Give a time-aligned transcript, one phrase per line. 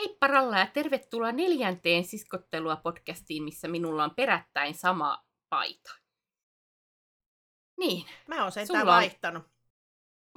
[0.00, 5.90] Heippa Ralla ja tervetuloa neljänteen siskottelua podcastiin, missä minulla on perättäin sama paita.
[7.78, 9.42] Niin, Mä oon sentään Sulla on- vaihtanut.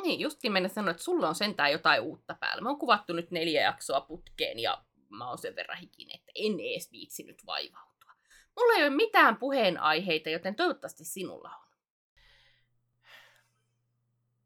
[0.02, 2.62] niin justiin mennä sanoa, että sulla on sentään jotain uutta päällä.
[2.62, 6.60] Mä oon kuvattu nyt neljä jaksoa putkeen ja mä oon sen verran hikinen, että en
[6.60, 8.14] ees viitsi nyt vaivautua.
[8.60, 11.63] Mulla ei ole mitään puheenaiheita, joten toivottavasti sinulla on.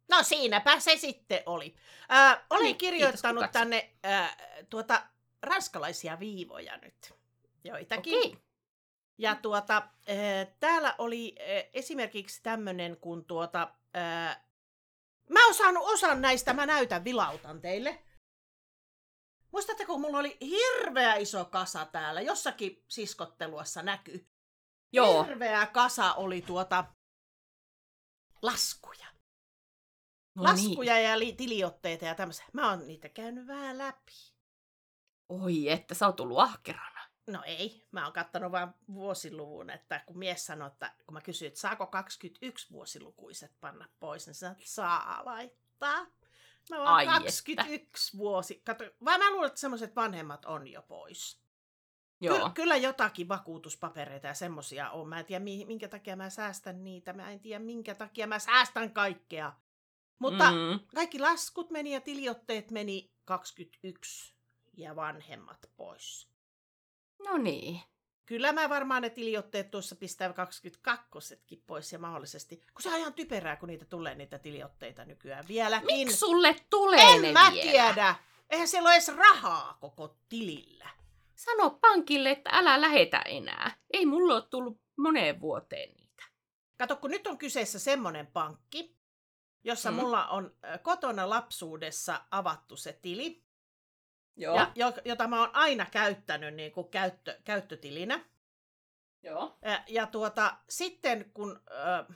[0.09, 1.75] No siinäpä se sitten oli.
[2.09, 4.37] Ää, olen niin, kirjoittanut kiitos, tänne ää,
[4.69, 5.07] tuota,
[5.41, 7.13] ranskalaisia viivoja nyt.
[7.63, 8.17] Joitakin.
[8.17, 8.37] Okei.
[9.17, 13.73] Ja tuota, ää, täällä oli ää, esimerkiksi tämmönen, kun tuota...
[13.93, 14.47] Ää,
[15.29, 18.03] mä oon saanut osan näistä, mä näytän, vilautan teille.
[19.51, 24.27] Muistatteko, kun mulla oli hirveä iso kasa täällä, jossakin siskotteluassa näkyy.
[24.91, 26.85] Joo, Hirveä kasa oli tuota
[28.41, 29.07] laskuja.
[30.37, 31.05] No laskuja niin.
[31.05, 32.45] ja li- tiliotteita ja tämmöisiä.
[32.53, 34.13] Mä oon niitä käynyt vähän läpi.
[35.29, 37.01] Oi, että sä oot ollut ahkerana.
[37.27, 41.47] No ei, mä oon kattanut vaan vuosiluvun, että kun mies sanoi, että kun mä kysyin,
[41.47, 46.05] että saako 21 vuosilukuiset panna pois, niin että saa laittaa.
[46.69, 48.61] Mä vaan Ai 21 vuosi.
[48.65, 51.41] Kato, vai mä luulen, että semmoiset vanhemmat on jo pois.
[52.21, 52.49] Joo.
[52.49, 55.09] Ky- kyllä jotakin vakuutuspapereita ja semmosia on.
[55.09, 57.13] Mä en tiedä, mi- minkä takia mä säästän niitä.
[57.13, 59.53] Mä en tiedä, minkä takia mä säästän kaikkea.
[60.19, 60.79] Mutta mm.
[60.95, 64.33] Kaikki laskut meni ja tiliotteet meni 21
[64.77, 66.27] ja vanhemmat pois.
[67.25, 67.81] No niin.
[68.25, 72.57] Kyllä mä varmaan ne tiliotteet tuossa pistää 22 pois ja mahdollisesti.
[72.57, 75.85] Kun se on ihan typerää, kun niitä tulee niitä tiliotteita nykyään vieläkin.
[75.85, 77.71] Miksi sulle tulee en ne mä vielä?
[77.71, 78.15] tiedä.
[78.49, 80.89] Eihän siellä ole edes rahaa koko tilillä.
[81.35, 83.77] Sano pankille, että älä lähetä enää.
[83.93, 86.23] Ei mulla ole tullut moneen vuoteen niitä.
[86.77, 88.96] Kato, kun nyt on kyseessä semmoinen pankki,
[89.63, 89.95] jossa Mm.
[89.97, 93.43] mulla on kotona lapsuudessa avattu se tili,
[94.35, 94.55] Joo.
[94.55, 98.25] ja, jo, jota mä oon aina käyttänyt niin kuin käyttö, käyttötilinä.
[99.23, 99.57] Joo.
[99.61, 102.13] Ja, ja tuota, sitten kun ö,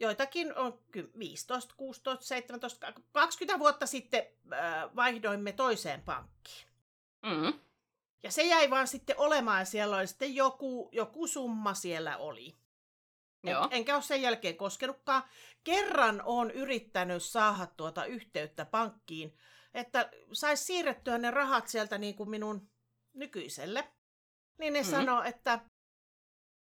[0.00, 4.56] joitakin on ky- 15, 16, 17, 20 vuotta sitten ö,
[4.96, 6.68] vaihdoimme toiseen pankkiin.
[7.22, 7.60] Mm.
[8.22, 12.56] Ja se jäi vaan sitten olemaan, ja siellä oli sitten joku, joku summa siellä oli.
[13.44, 13.68] En, Joo.
[13.70, 15.22] enkä ole sen jälkeen koskenutkaan.
[15.64, 19.36] Kerran on yrittänyt saada tuota yhteyttä pankkiin,
[19.74, 22.70] että saisi siirrettyä ne rahat sieltä niin kuin minun
[23.14, 23.92] nykyiselle.
[24.58, 24.88] Niin ne mm.
[24.88, 25.60] sanoo, että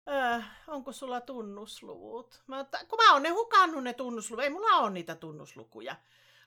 [0.08, 2.42] öö, onko sulla tunnusluvut?
[2.46, 5.96] Mä, otta, kun mä oon ne hukannut ne tunnusluvut, ei mulla ole niitä tunnuslukuja.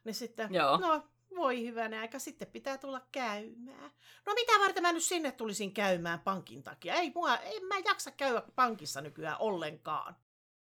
[0.04, 0.78] Niin sitten, Joo.
[0.78, 1.04] no
[1.36, 3.92] voi hyvänä aika, sitten pitää tulla käymään.
[4.26, 6.94] No mitä varten mä nyt sinne tulisin käymään pankin takia?
[6.94, 10.16] Ei mua, en mä jaksa käydä pankissa nykyään ollenkaan.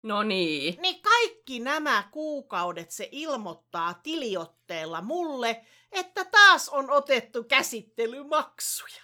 [0.02, 0.82] No niin.
[0.82, 9.02] Niin kaikki nämä kuukaudet se ilmoittaa tiliotteella mulle, että taas on otettu käsittelymaksuja.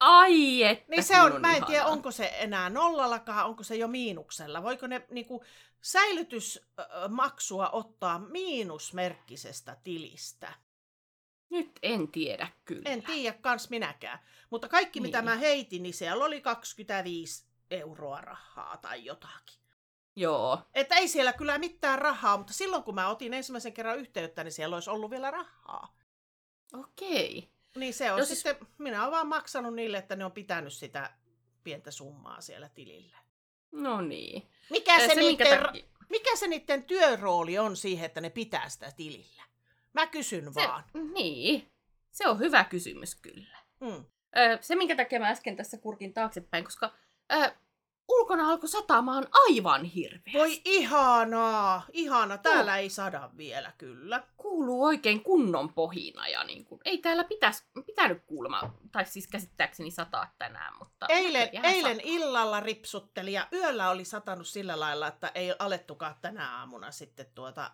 [0.00, 1.92] Ai että Niin se on, mä en tiedä, ihanaa.
[1.92, 4.62] onko se enää nollallakaan, onko se jo miinuksella.
[4.62, 5.44] Voiko ne niinku,
[5.80, 10.52] säilytysmaksua ottaa miinusmerkkisestä tilistä?
[11.50, 12.82] Nyt en tiedä kyllä.
[12.90, 14.18] En tiedä kans minäkään.
[14.50, 15.24] Mutta kaikki mitä Niin.
[15.24, 19.60] mä heitin, niin siellä oli 25 euroa rahaa tai jotakin.
[20.16, 20.58] Joo.
[20.74, 24.52] Että ei siellä kyllä mitään rahaa, mutta silloin kun mä otin ensimmäisen kerran yhteyttä, niin
[24.52, 25.96] siellä olisi ollut vielä rahaa.
[26.72, 27.50] Okei.
[27.76, 30.72] Niin se on No siis- sitten, minä olen vaan maksanut niille, että ne on pitänyt
[30.72, 31.10] sitä
[31.64, 33.16] pientä summaa siellä tilillä.
[33.72, 34.50] No niin.
[34.70, 38.68] Mikä se, se minkä niiden, takia- mikä se niiden työrooli on siihen, että ne pitää
[38.68, 39.42] sitä tilillä?
[39.96, 40.84] Mä kysyn Se, vaan.
[41.14, 41.72] niin.
[42.10, 43.58] Se on hyvä kysymys kyllä.
[43.80, 44.04] Mm.
[44.36, 46.90] Ö, se, minkä takia mä äsken tässä kurkin taaksepäin, koska
[47.32, 47.52] ö,
[48.08, 50.32] ulkona alkoi satamaan aivan hirveä.
[50.34, 52.38] Voi ihanaa, ihana.
[52.38, 54.22] Täällä ei sada vielä kyllä.
[54.36, 59.90] Kuuluu oikein kunnon pohina ja niin kuin, ei täällä pitäisi, pitänyt kuulemma, tai siis käsittääkseni
[59.90, 61.06] sataa tänään, mutta...
[61.08, 62.10] Eilen, eilen sataa.
[62.12, 67.70] illalla ripsutteli ja yöllä oli satanut sillä lailla, että ei alettukaan tänä aamuna sitten tuota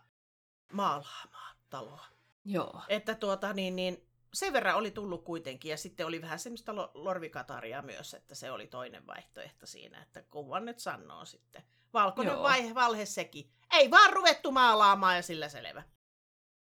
[0.72, 2.11] maalaamaan taloa.
[2.44, 2.80] Joo.
[2.88, 6.90] Että tuota niin, niin sen verran oli tullut kuitenkin ja sitten oli vähän semmoista lo-
[6.94, 11.62] lorvikataria myös, että se oli toinen vaihtoehto siinä, että kuvan nyt sanoo sitten.
[11.92, 12.42] Valkoinen Joo.
[12.42, 13.50] vaihe, valhe sekin.
[13.72, 15.82] Ei vaan ruvettu maalaamaan ja sillä selvä.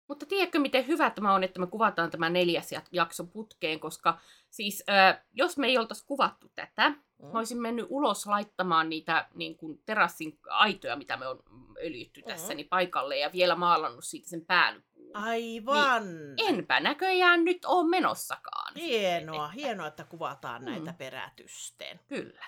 [0.08, 4.19] Mutta tiedätkö, miten hyvä tämä on, että me kuvataan tämä neljäs jak- jakso putkeen, koska
[4.50, 7.26] siis ö, jos me ei oltaisi kuvattu tätä, Mm.
[7.26, 11.43] mä olisin mennyt ulos laittamaan niitä niin kuin terassin aitoja, mitä me on
[11.84, 12.56] öljytty tässä, Mhm.
[12.56, 14.95] niin paikalle ja vielä maalannut siitä sen päällypuun.
[15.17, 16.05] Aivan.
[16.49, 18.75] Enpä näköjään nyt ole menossakaan.
[18.75, 20.71] Hienoa, hienoa, että kuvataan Mm.
[20.71, 22.01] näitä perätysten.
[22.09, 22.45] Kyllä.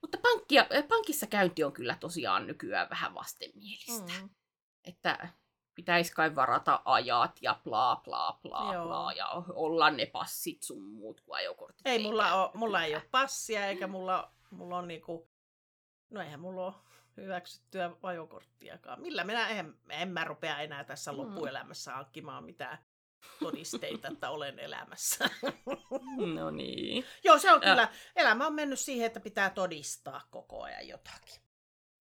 [0.00, 4.12] Mutta pankkia, äh, pankissa käynti on kyllä tosiaan nykyään vähän vastenmielistä.
[4.22, 4.30] Mm.
[4.84, 5.28] Että
[5.74, 8.86] pitäisi kai varata ajat ja bla bla bla Joo.
[8.86, 11.86] bla ja olla ne passit sun muut kuin ajokortit.
[11.86, 15.30] Ei mulla, ole, mulla ei ole passia eikä mulla, mulla on niinku,
[16.10, 16.74] no eihän mulla ole
[17.16, 19.00] hyväksyttyä ajokorttiakaan.
[19.00, 21.18] Millä minä en, en mä rupea enää tässä Mm.
[21.18, 22.78] loppuelämässä hankkimaan mitään
[23.40, 25.30] todisteita, että olen elämässä.
[26.36, 27.04] No niin.
[27.24, 31.40] Joo, se on Ja- kyllä, elämä on mennyt siihen, että pitää todistaa koko ajan jotakin.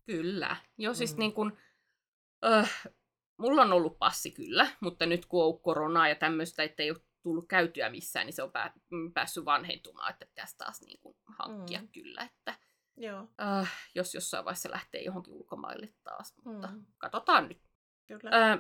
[0.06, 0.56] Kyllä.
[0.78, 1.20] Joo, siis Mm.
[1.20, 1.58] niin kuin,
[2.46, 2.84] äh,
[3.38, 7.00] mulla on ollut passi kyllä, mutta nyt kun on koronaa ja tämmöistä, että ei ole
[7.24, 11.18] tullut käytyä missään, niin se on pää, mm, päässyt vanhentumaan, että pitäisi taas niin kuin
[11.38, 11.88] hankkia Mm.
[11.88, 12.60] kyllä, että
[12.98, 16.86] Joo, äh, jos jossain vaiheessa lähtee johonkin ulkomaille taas, mutta Mm.
[16.98, 17.62] katsotaan nyt.
[18.08, 18.52] kyllä.
[18.52, 18.60] Äh,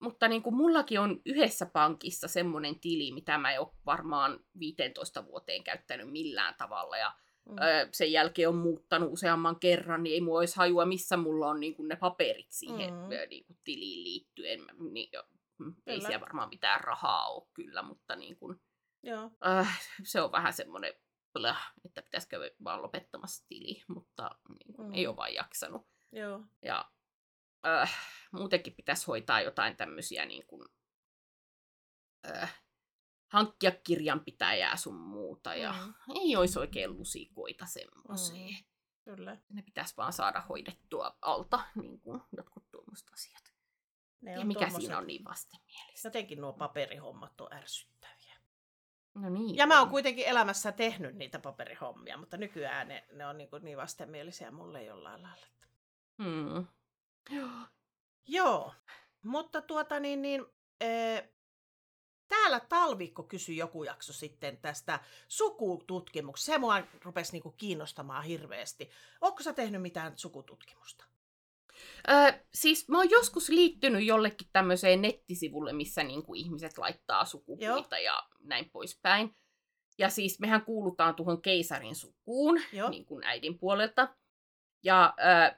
[0.00, 5.24] mutta niin kuin mullakin on yhdessä pankissa semmoinen tili, mitä mä en ole varmaan 15
[5.26, 7.12] vuoteen käyttänyt millään tavalla, ja
[7.48, 7.58] Mm.
[7.58, 11.60] ö, sen jälkeen on muuttanut useamman kerran, niin ei mulla olisi hajua, missä mulla on
[11.60, 13.00] niin kuin ne paperit siihen Mm.
[13.00, 13.08] mm.
[13.30, 14.60] niin kuin tiliin liittyen.
[14.92, 15.24] Niin, jo,
[15.58, 18.60] mm, ei siellä varmaan mitään rahaa ole kyllä, mutta niin kuin,
[19.02, 20.94] Joo, äh, se on vähän semmoinen,
[21.36, 24.94] blah, että pitäisikö vaan lopettamassa tili, mutta niin kuin, Mm.
[24.94, 25.86] ei ole vaan jaksanut.
[26.12, 26.40] joo.
[26.62, 26.90] Ja
[27.66, 27.94] äh,
[28.32, 30.68] muutenkin pitäisi hoitaa jotain tämmöisiä niin kuin,
[32.36, 32.62] äh,
[33.32, 35.94] hankkia kirjanpitäjää sun muuta, ja Mm.
[36.14, 38.50] ei olisi oikein lusikoita semmoiseen.
[38.50, 38.64] Mm.
[39.04, 39.36] Kyllä.
[39.48, 43.42] Ne pitäisi vaan saada hoidettua alta, niin kuin jotkut tuommoiset asiat.
[44.20, 46.08] Ne Ja mikä tommoset- siinä on niin vastenmielistä?
[46.08, 48.15] Jotenkin nuo paperihommat on ärsyttäviä.
[49.16, 49.56] No niin.
[49.56, 53.78] Ja mä oon kuitenkin elämässä tehnyt niitä paperihommia, mutta nykyään ne, ne on niin, niin
[53.78, 55.46] vastenmielisiä mulle jollain lailla.
[56.22, 56.66] Hmm.
[57.30, 57.50] Joo.
[58.28, 58.74] Joo,
[59.22, 60.46] mutta tuota niin, niin
[60.80, 61.32] ee,
[62.28, 66.52] täällä Talvikko kysyi joku jakso sitten tästä sukututkimuksesta.
[66.52, 68.90] Se mua rupesi niinku kiinnostamaan hirveästi.
[69.20, 71.04] Onko sä tehnyt mitään sukututkimusta?
[72.10, 77.98] Ö, siis mä oon joskus liittynyt jollekin tämmöiseen nettisivulle, missä niin kuin ihmiset laittaa sukupuita
[77.98, 79.36] ja näin poispäin.
[79.98, 82.90] Ja siis mehän kuulutaan tuohon keisarin sukuun, Joo.
[82.90, 84.08] niin kuin äidin puolelta.
[84.82, 85.56] Ja ö,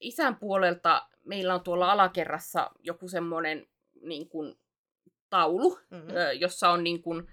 [0.00, 3.66] isän puolelta meillä on tuolla alakerrassa joku semmoinen
[4.02, 4.54] niin kuin
[5.30, 6.16] taulu, Mm-hmm.
[6.16, 7.26] ö, jossa on niin kuin,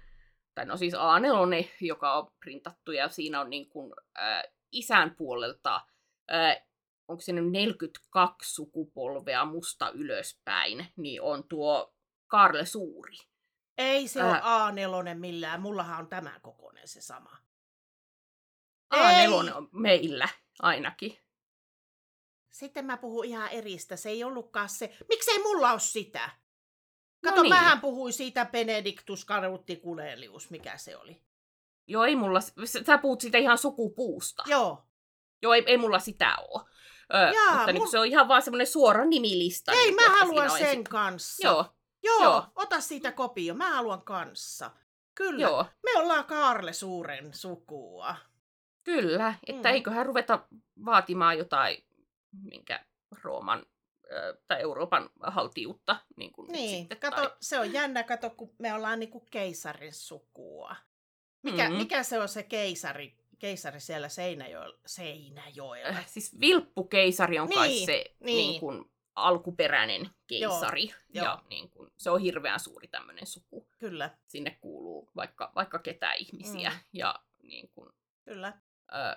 [0.54, 5.80] tai no siis A4, joka on printattu ja siinä on niin kuin, ä, isän puolelta,
[6.32, 6.60] ä,
[7.08, 11.94] onko se nyt 42 sukupolvea musta ylöspäin, niin on tuo
[12.26, 13.16] Karle Suuri.
[13.78, 14.28] Ei se Ää.
[14.28, 15.60] ole A4 millään.
[15.60, 17.36] Mullahan on tämän kokoinen se sama.
[18.94, 21.18] A4 on meillä ainakin.
[22.50, 23.96] Sitten mä puhun ihan eristä.
[23.96, 24.96] Se ei ollutkaan se.
[25.08, 26.30] Miksei mulla ole sitä?
[27.24, 27.54] Kato, No niin.
[27.54, 31.22] mähän puhuin siitä Benedictus Caruticulelius, mikä se oli.
[31.86, 32.52] Joo, ei mulla, sä
[32.86, 34.42] sä puhut siitä ihan sukupuusta.
[34.46, 34.82] Joo.
[35.42, 36.64] Joo, ei, ei mulla sitä ole.
[37.14, 39.72] Ö, Jaa, mutta niin mul- se on ihan vaan semmoinen suora nimilista.
[39.72, 41.46] Ei, niin mä haluan sen ensin- kanssa.
[41.48, 41.64] Joo,
[42.02, 42.46] Joo, Joo.
[42.54, 43.54] ota siitä kopio.
[43.54, 44.70] Mä haluan kanssa.
[45.14, 45.42] Kyllä.
[45.42, 45.66] joo.
[45.82, 48.16] Me ollaan Kaarle Suuren sukua.
[48.84, 49.74] Kyllä, että Mm.
[49.74, 50.46] eiköhän ruveta
[50.84, 51.84] vaatimaan jotain,
[52.42, 52.84] minkä
[53.22, 53.66] Rooman
[54.48, 55.96] tai Euroopan haltiutta.
[56.16, 57.30] Niin, kuin Niin, sitten, kato, tai...
[57.40, 60.76] se on jännä, kato, kun me ollaan niinku keisarin sukua.
[61.42, 61.78] Mikä, Mhm.
[61.78, 64.78] mikä se on se keisari, keisari siellä Seinäjoella?
[64.86, 65.88] Seinäjoella.
[65.88, 68.36] Äh, siis vilppukeisari on kai Niin, se niin.
[68.36, 68.84] niin kuin,
[69.14, 70.84] alkuperäinen keisari.
[71.08, 71.24] Joo.
[71.24, 73.68] ja niin kuin, se on hirveän suuri tämmöinen suku.
[73.78, 76.70] Kyllä, Sinne kuuluu vaikka, vaikka ketä ihmisiä.
[76.70, 76.76] Mm.
[76.92, 77.92] Ja niin kuin,
[78.24, 78.52] kyllä.
[78.94, 79.16] ö,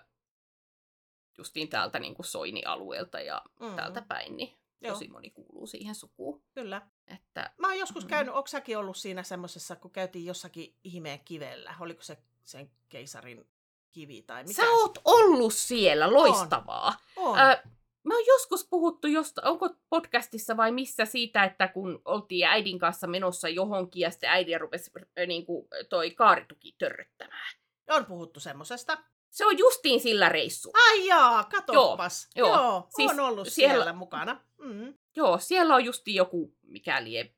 [1.37, 3.75] justiin täältä niin kuin Soini-alueelta ja Mm.
[3.75, 4.93] täältä päin, niin Joo.
[4.93, 6.43] tosi moni kuuluu siihen sukuun.
[6.53, 6.81] Kyllä.
[7.07, 8.09] Että Mä oon joskus Mm.
[8.09, 11.75] käynyt, onko ollut siinä semmoisessa, kun käytiin jossakin ihmeen kivellä?
[11.79, 13.49] Oliko se sen keisarin
[13.91, 14.53] kivi tai mitä?
[14.61, 16.93] Sä oot ollut siellä, loistavaa.
[17.15, 17.39] On.
[17.39, 17.57] Ö,
[18.03, 23.07] mä oon joskus puhuttu, josta, onko podcastissa vai missä siitä, että kun oltiin äidin kanssa
[23.07, 24.91] menossa johonkin ja sitten äidin rupesi
[25.27, 27.55] niin kuin, toi kaarituki törröttämään.
[27.89, 28.97] On puhuttu semmosesta.
[29.29, 30.77] Se on justiin sillä reissulla.
[30.89, 32.27] Ai jaa, katoppas.
[32.35, 32.87] Joo, Joo, joo.
[32.95, 34.41] Siis on ollut siellä- siellä, mukana.
[34.57, 34.93] Mm.
[35.15, 37.33] Joo, siellä on justiin joku, mikä lie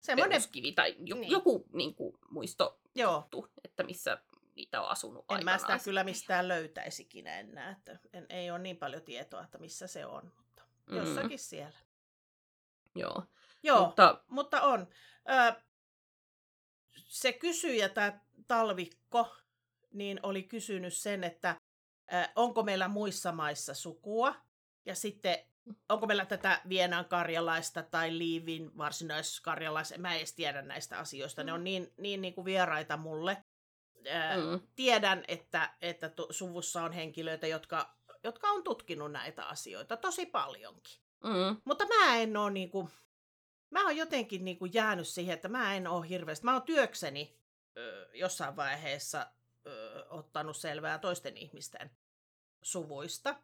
[0.00, 1.30] Semmoinen, peruskivi tai jo, Niin.
[1.30, 3.28] joku niin kuin, muisto, joo.
[3.64, 4.18] että missä
[4.58, 7.70] niitä on asunut En mä sitä kyllä mistään löytäisikin enää.
[7.70, 10.32] Että en, ei ole niin paljon tietoa, että missä se on.
[10.36, 11.78] Mutta Mm, jossakin siellä.
[12.94, 13.22] Joo,
[13.62, 14.88] Joo, mutta mutta on.
[15.30, 15.60] Ö,
[16.94, 19.36] se kysyjä, tämä Talvikko,
[19.92, 21.56] niin oli kysynyt sen, että
[22.12, 24.34] ö, onko meillä muissa maissa sukua,
[24.86, 25.38] ja sitten
[25.88, 31.52] onko meillä tätä Vienan karjalaista tai Liivin varsinaiskarjalaista, mä en edes tiedä näistä asioista, ne
[31.52, 33.44] on niin, niin, niin kuin vieraita mulle.
[34.36, 40.26] Mm, Tiedän, että, että tu- suvussa on henkilöitä, jotka, jotka on tutkinut näitä asioita tosi
[40.26, 40.98] paljonkin.
[41.24, 42.90] mm, Mutta mä en ole niinku,
[43.70, 46.44] mä oon jotenkin niin kuin jäänyt siihen, että mä en ole hirveästi.
[46.44, 47.38] Mä oon työkseni
[47.76, 49.26] ö, jossain vaiheessa
[49.66, 51.90] ö, ottanut selvää toisten ihmisten
[52.62, 53.36] suvuista.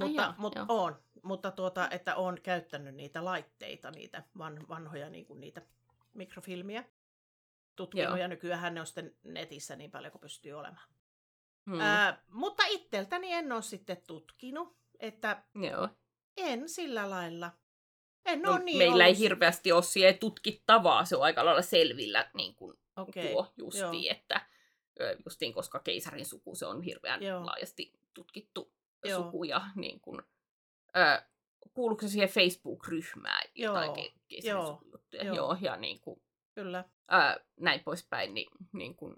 [0.00, 0.84] Mutta, jaa, mutta joo.
[0.84, 5.62] on, mutta tuota, että on käyttänyt niitä laitteita, niitä van, vanhoja niin kuin niitä
[6.14, 6.84] mikrofilmiä.
[7.76, 8.16] Tutkinut Joo.
[8.16, 10.88] ja nykyään ne on sitten netissä niin paljon kuin pystyy olemaan.
[11.64, 11.72] Mm.
[11.74, 11.80] Mm.
[11.80, 15.88] Ää, mutta itseltäni en ole sitten tutkinut, että Joo.
[16.36, 17.50] en sillä lailla.
[18.24, 21.62] En No, ole niin meillä ei ollut- hirveästi ole siihen tutkittavaa, se on aika lailla
[21.62, 24.10] selvillä niin kuin Okei, tuo justiin, joo.
[24.10, 24.46] että
[25.24, 27.46] justiin koska keisarin suku se on hirveän Joo.
[27.46, 28.72] laajasti tutkittu
[29.04, 29.22] Joo.
[29.22, 30.22] suku ja niin kuin,
[30.96, 31.22] ö,
[31.74, 35.36] kuuluuko se siihen Facebook-ryhmään jotain Joo, ke- keisarin joo, sukujuttuja, joo.
[35.36, 36.22] joo, ja niin kuin,
[36.56, 36.84] Kyllä.
[37.12, 39.16] ö, näin poispäin, niin, niin kuin,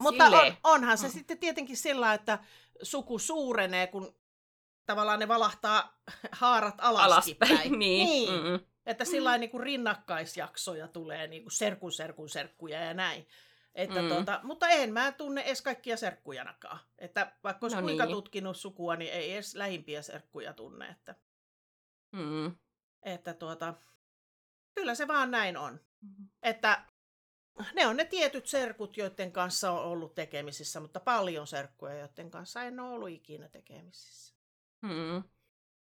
[0.00, 1.12] Mutta on, onhan se Mm.
[1.12, 2.38] sitten tietenkin sillä, että
[2.82, 4.16] suku suurenee, kun
[4.86, 6.00] tavallaan ne valahtaa
[6.32, 7.72] haarat alaskin alaspäin, päin.
[7.78, 8.30] niin, niin.
[8.30, 8.60] Mm-mm.
[8.86, 13.26] Että sillä niin kuin rinnakkaisjaksoja tulee, niin kuin serkun, serkun, serkkuja ja näin.
[13.74, 14.02] Että Mm.
[14.02, 14.08] mm.
[14.08, 16.78] tuota, mutta en mä tunne edes kaikkia serkkujanakaan.
[16.98, 18.14] Että vaikka olisi no kuinka niin.
[18.14, 20.88] tutkinut sukua, niin ei edes lähimpiä serkkuja tunne.
[20.88, 21.14] Että,
[22.12, 22.56] Mm.
[23.02, 23.74] että tuota,
[24.74, 25.80] kyllä se vaan näin on.
[26.02, 26.28] Mm.
[26.42, 26.84] Että
[27.74, 32.62] ne on ne tietyt serkut, joiden kanssa on ollut tekemisissä, mutta paljon serkkuja, joiden kanssa
[32.62, 34.34] en ole ollut ikinä tekemisissä.
[34.82, 35.22] Mm.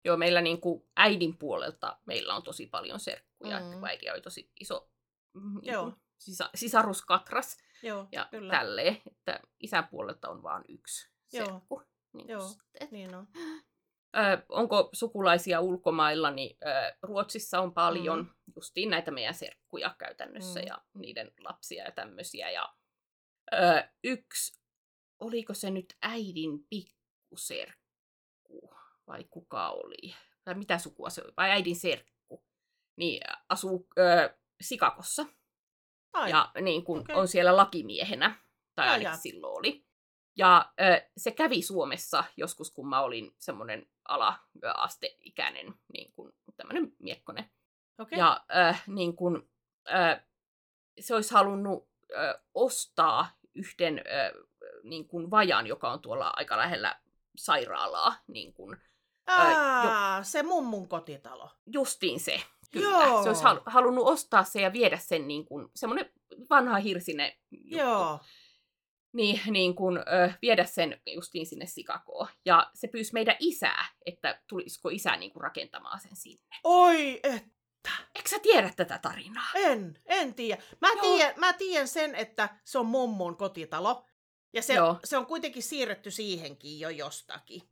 [0.05, 3.65] Joo, meillä niin kuin äidin puolelta meillä on tosi paljon serkkuja, mm.
[3.65, 4.91] että kun äiti oli tosi iso
[5.35, 5.93] niin Joo.
[6.19, 8.53] sisa, sisaruskatras Joo, ja kyllä.
[8.53, 11.47] tälleen, että isän puolelta on vain yksi Joo.
[11.47, 11.83] serkku.
[12.13, 12.51] Niin Joo.
[12.91, 13.29] Niin on.
[14.17, 18.53] Ö, onko sukulaisia ulkomailla, niin ö, Ruotsissa on paljon Mm.
[18.57, 20.67] justiin näitä meidän serkkuja käytännössä Mm.
[20.67, 22.51] ja niiden lapsia ja tämmöisiä.
[22.51, 22.75] Ja,
[23.53, 24.61] ö, yksi,
[25.21, 28.75] oliko se nyt äidin pikkuserkku
[29.07, 30.15] vai kuka oli?
[30.45, 31.33] Tai mitä sukua se oli?
[31.37, 32.45] Vai äidin serkku?
[32.97, 35.27] Niin asuu ö, Sikakossa
[36.13, 37.17] Ai, ja niin kun okei.
[37.17, 38.41] on siellä lakimiehenä,
[38.75, 39.85] tai Jaa, ainakin silloin oli.
[40.37, 47.51] Ja ö, se kävi Suomessa joskus, kun mä olin semmoinen ala-asteikäinen, niin kuin tämmöinen miekkonen.
[47.99, 48.19] okei.
[48.19, 49.49] Ja ö, niin kun,
[49.89, 50.21] ö,
[51.01, 54.47] se olisi halunnut ö, ostaa yhden ö,
[54.83, 57.01] niin kun vajan, joka on tuolla aika lähellä
[57.37, 58.77] sairaalaa, niin kun,
[59.27, 61.51] Aa, se mummun kotitalo.
[61.67, 62.43] justiin se.
[62.71, 63.07] Kyllä.
[63.07, 63.23] Joo.
[63.23, 66.11] Se olisi hal- halunnut ostaa se ja viedä sen niin kuin, semmoinen
[66.51, 67.77] vanha hirsinen juttu.
[67.77, 68.21] Joo.
[69.13, 72.29] Niin, niin kun, ö, viedä sen justiin sinne Sikakoon.
[72.45, 76.57] Ja se pyysi meidän isää, että tulisiko isä niin kuin rakentamaan sen sinne.
[76.65, 77.45] Oi, et,
[78.15, 79.51] Eikö sä tiedä tätä tarinaa?
[79.55, 80.63] en, en tiedä.
[80.81, 84.07] Mä tiedän, mä tiedän sen, että se on mummun kotitalo.
[84.53, 84.97] Ja se, Joo.
[85.05, 87.63] se on kuitenkin siirretty siihenkin jo jostakin.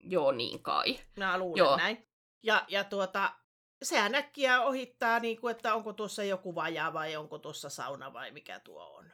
[0.00, 1.00] Joo, niin kai.
[1.16, 1.76] Mä luulen Joo.
[1.76, 2.08] näin.
[2.42, 3.34] Ja, ja tuota,
[3.82, 8.30] sehän äkkiä ohittaa, niin kuin, että onko tuossa joku vaja vai onko tuossa sauna vai
[8.30, 9.10] mikä tuo on.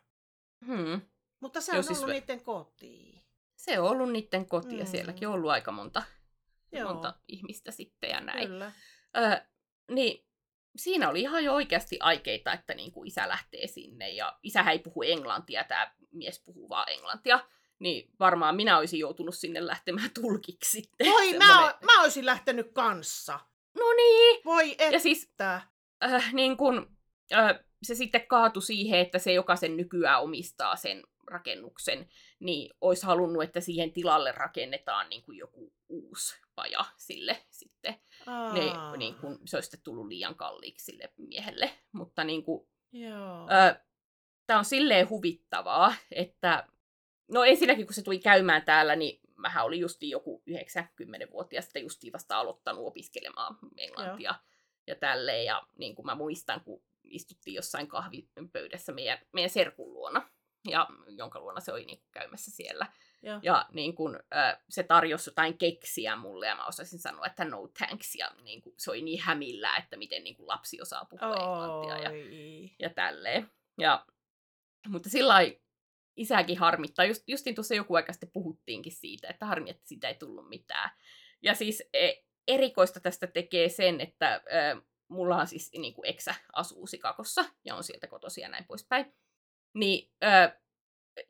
[0.67, 1.01] Hmm.
[1.41, 3.23] Mutta se Joo, on siis ollut ve- niiden kotiin.
[3.57, 4.91] Se on ollut niiden koti ja Mm.
[4.91, 6.03] sielläkin on ollut aika monta,
[6.73, 8.49] Joo, monta ihmistä sitten ja näin.
[8.49, 8.73] kyllä.
[9.17, 9.41] Ö,
[9.91, 10.27] niin
[10.77, 14.79] siinä oli ihan jo oikeasti aikeita, että niin kuin isä lähtee sinne ja isähän ei
[14.79, 17.41] puhu englantia, tämä mies puhuu vaan englantia.
[17.79, 21.07] Niin varmaan minä olisin joutunut sinne lähtemään tulkiksi sitten.
[21.07, 23.41] Voi, mä, Semmonen- o- mä olisin lähtenyt kanssa.
[23.79, 24.85] No niin, Voi että.
[24.85, 26.97] ja siis äh, niin kun,
[27.33, 32.09] äh, se sitten kaatui siihen, että se, joka sen nykyään omistaa sen rakennuksen,
[32.41, 37.95] niin olisi halunnut, että siihen tilalle rakennetaan niin kuin joku uusi paja sille sitten.
[38.27, 41.71] Ne, Aa, niin kun, se olisi sitten tullut liian kalliiksi sille miehelle.
[41.93, 43.49] Mutta niin kuin, Joo.
[44.47, 46.67] tämä on silleen huvittavaa, että
[47.33, 52.13] no ensinnäkin kun se tuli käymään täällä, niin mähän olin justiin joku 90-vuotias, sitten justiin
[52.13, 54.35] vasta aloittanut opiskelemaan englantia
[54.87, 55.45] ja tälleen.
[55.45, 60.31] Ja niin kuin mä muistan, kun istuttiin jossain kahvipöydässä meidän, meidän serkun luona,
[60.69, 62.87] ja jonka luona se oli niin kuin käymässä siellä.
[63.23, 63.41] Joo.
[63.43, 67.69] Ja niin kun, äh, se tarjosi jotain keksiä mulle ja mä osasin sanoa, että no
[67.79, 68.15] thanks.
[68.15, 71.99] Ja niin kun, se oli niin hämillä, että miten niin kun lapsi osaa puhua englantia
[71.99, 72.71] ja, Oi.
[72.79, 73.51] ja tälleen.
[73.81, 74.07] Ja,
[74.89, 75.35] mutta sillä
[76.17, 77.05] isäkin harmittaa.
[77.05, 80.91] Just, justiin tuossa joku aika sitten puhuttiinkin siitä, että harmi, että siitä ei tullut mitään.
[81.43, 82.13] Ja siis e,
[82.49, 87.85] erikoista tästä tekee sen, että ö, mullahan siis niin kuin eksä asuu Sikakossa ja on
[87.85, 89.15] sieltä kotosia ja näin poispäin.
[89.75, 90.61] Niin ö,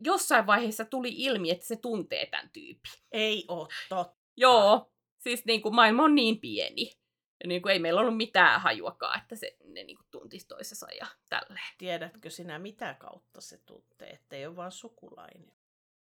[0.01, 2.93] jossain vaiheessa tuli ilmi, että se tuntee tämän tyypin.
[3.13, 4.17] Ei oo totta.
[4.37, 6.93] Joo, siis niin kuin maailma on niin pieni.
[7.43, 10.87] Ja niin kuin ei meillä ollut mitään hajuakaan, että se, ne niin kuin tuntisi toisensa
[10.93, 11.75] ja tälleen.
[11.79, 15.53] Tiedätkö sinä mitä kautta se tuntee, ettei ole vaan sukulainen?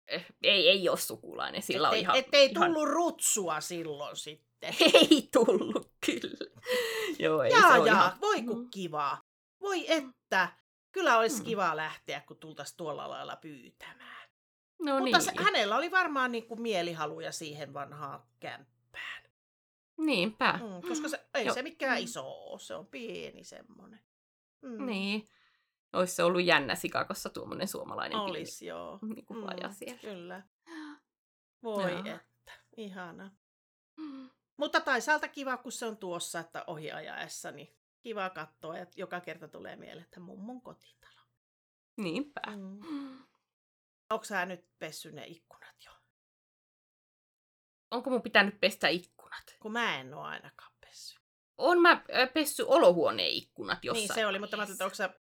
[0.07, 1.61] Eh, ei, ei ole sukulainen.
[1.61, 2.73] Sillä ettei, on ihan, ettei ihan...
[2.73, 4.47] tullut rutsua silloin sitten.
[4.93, 6.51] Ei tullut, kyllä.
[7.19, 8.21] Joo, ei Jaa, se jaa, ihan...
[8.21, 8.69] voi kun Mm.
[8.69, 9.21] kivaa.
[9.61, 10.49] Voi että.
[10.91, 11.45] Kyllä olisi Mm.
[11.45, 14.29] kivaa lähteä, kun tultaisiin tuolla lailla pyytämään.
[14.81, 15.21] No Mutta niin.
[15.21, 19.23] se, hänellä oli varmaan niin kuin mielihaluja siihen vanhaan kämppään.
[19.97, 20.53] Niinpä.
[20.63, 21.53] Mm, koska se, ei Joo.
[21.53, 22.03] se mikään Mm.
[22.03, 23.99] iso ole, se on pieni semmoinen.
[24.61, 24.85] Mm.
[24.85, 25.27] Niin.
[25.97, 28.99] Olisi se ollut jännä Sikakossa tuommoinen suomalainen Olisi, joo.
[28.99, 30.01] pieni niin kuin siellä.
[30.01, 30.43] Kyllä.
[31.63, 31.99] Voi Joo.
[31.99, 33.31] että, ihana.
[34.57, 39.21] Mutta toisaalta kiva, kun se on tuossa, että ohi ajaessa, niin kiva katsoa, että joka
[39.21, 41.21] kerta tulee mieleen, että mummon kotitalo.
[41.97, 42.41] Niinpä.
[42.55, 42.79] Mm.
[44.09, 45.91] Onko sä nyt pessy ne ikkunat jo?
[47.91, 49.57] Onko mun pitänyt pestä ikkunat?
[49.59, 51.19] Kun mä en ole ainakaan pessy.
[51.57, 55.26] On mä pessy olohuoneen ikkunat jossain niin se oli, mutta mä ajattelin, että onko sä...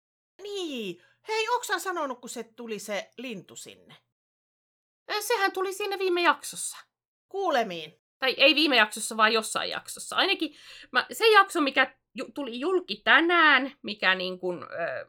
[0.54, 3.96] Niin, hei, sä sanonut, kun se tuli se lintu sinne?
[5.20, 6.76] Sehän tuli siinä viime jaksossa.
[7.28, 8.00] Kuulemiin.
[8.18, 10.16] Tai ei viime jaksossa, vaan jossain jaksossa.
[10.16, 10.56] Ainakin
[10.92, 15.06] mä, se jakso, mikä ju, tuli julki tänään, mikä niin kuin, ö,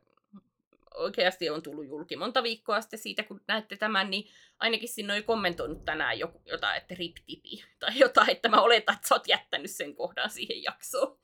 [0.95, 5.23] oikeasti on tullut julki monta viikkoa sitten siitä, kun näette tämän, niin ainakin sinne oli
[5.23, 9.71] kommentoinut tänään joku, jotain, että rip-tipi, tai jotain, että mä oletan, että sä oot jättänyt
[9.71, 11.19] sen kohdan siihen jaksoon.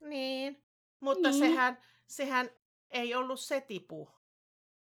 [0.00, 0.62] Niin.
[1.00, 1.38] Mutta Niin.
[1.38, 2.50] sehän, sehän
[2.90, 4.10] ei ollut se tipu.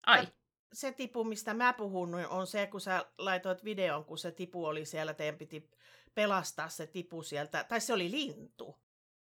[0.05, 0.27] Ai,
[0.73, 4.65] se tipu, mistä mä puhun, niin on se, kun sä laitoit videon, kun se tipu
[4.65, 5.69] oli siellä, teidän piti
[6.15, 8.83] pelastaa se tipu sieltä, tai se oli lintu.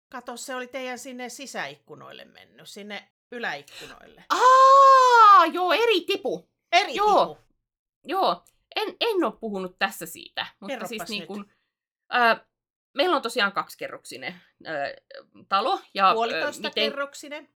[0.09, 4.23] Kato, se oli teidän sinne sisäikkunoille mennyt, sinne yläikkunoille.
[4.29, 6.49] Aa, joo, eri tipu.
[6.71, 7.25] Eri Joo.
[7.25, 7.47] tipu.
[8.03, 8.43] Joo,
[8.75, 11.53] en, en ole puhunut tässä siitä, mutta Kerropas siis niin kuin,
[12.13, 12.45] ä,
[12.93, 14.71] meillä on tosiaan kaksikerroksinen ä,
[15.49, 15.79] talo.
[15.93, 17.49] Ja, Puolitoista ä, miten, kerroksinen.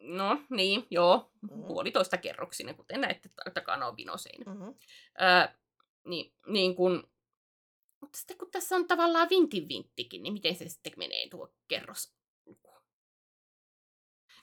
[0.00, 1.62] No niin, joo, Mhm.
[1.66, 4.52] puolitoista kerroksinen, kuten näette ta- takana on vinoseinä.
[4.52, 4.74] Mm-hmm.
[5.20, 5.54] Ä,
[6.06, 7.10] niin, niin kun,
[8.00, 12.14] mutta sitten kun tässä on tavallaan vintin vinttikin, niin miten se sitten menee tuo kerros?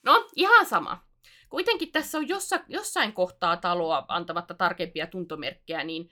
[0.04, 1.08] No, ihan sama.
[1.50, 6.10] Kuitenkin tässä on jossa, jossain kohtaa taloa antamatta tarkempia tuntomerkkejä, niin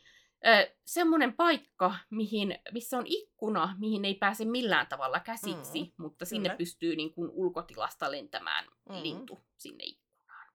[0.86, 6.50] semmoinen paikka, mihin, missä on ikkuna, mihin ei pääse millään tavalla käsiksi, Mm, mutta sinne
[6.50, 6.58] kyllä.
[6.58, 9.02] pystyy niin kuin ulkotilasta lentämään Mm.
[9.04, 10.54] lintu sinne ikkunaan.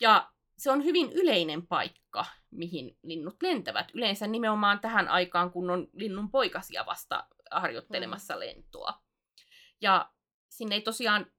[0.00, 3.88] Ja se on hyvin yleinen paikka, mihin linnut lentävät.
[3.94, 8.40] Yleensä nimenomaan tähän aikaan, kun on linnun poikasia vasta harjoittelemassa Mm.
[8.40, 9.02] lentoa.
[9.80, 10.12] Ja
[10.48, 11.32] sinne ei tosiaan,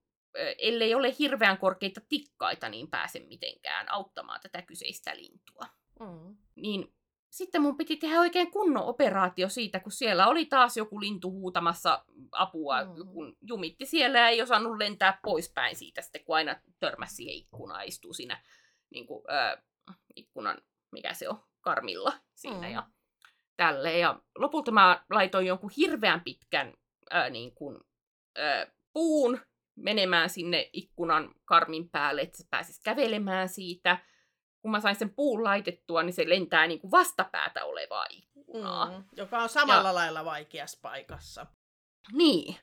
[0.57, 5.65] ellei ole hirveän korkeita tikkaita, niin pääse mitenkään auttamaan tätä kyseistä lintua.
[5.99, 6.37] Mm.
[6.55, 6.93] Niin
[7.29, 12.05] sitten mun piti tehdä oikein kunnon operaatio siitä, kun siellä oli taas joku lintu huutamassa
[12.31, 13.07] apua, Mm.
[13.13, 17.85] kun jumitti siellä ja ei osannut lentää poispäin siitä sitten, kun aina törmäsi siihen ikkunaan,
[17.85, 18.43] istuu siinä
[18.89, 19.63] niin kuin, äh,
[20.15, 20.57] ikkunan,
[20.91, 22.73] mikä se on, karmilla siinä Mm.
[22.73, 22.87] ja
[23.57, 23.99] tälleen.
[23.99, 26.73] Ja lopulta mä laitoin jonkun hirveän pitkän
[27.13, 27.77] äh, niin kuin,
[28.39, 29.39] äh, puun
[29.75, 33.97] menemään sinne ikkunan karmin päälle, että se pääsisi kävelemään siitä.
[34.61, 38.85] Kun mä sain sen puun laitettua, niin se lentää niin kuin vastapäätä olevaa ikkunaa.
[38.97, 39.03] Mm.
[39.17, 41.45] Joka on samalla lailla vaikeassa paikassa.
[42.13, 42.55] Niin.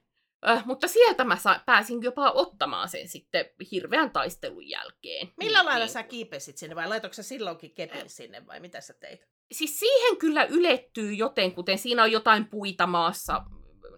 [0.48, 5.28] Äh, mutta sieltä mä sa- pääsin jopa ottamaan sen sitten hirveän taistelun jälkeen.
[5.36, 8.80] Millä Niin- lailla niin sä kiipesit sinne vai laitoiko sä silloinkin kepin sinne vai mitä
[8.80, 9.20] sä teit?
[9.52, 13.42] Siis siihen kyllä ylettyy joten, kuten siinä on jotain puita maassa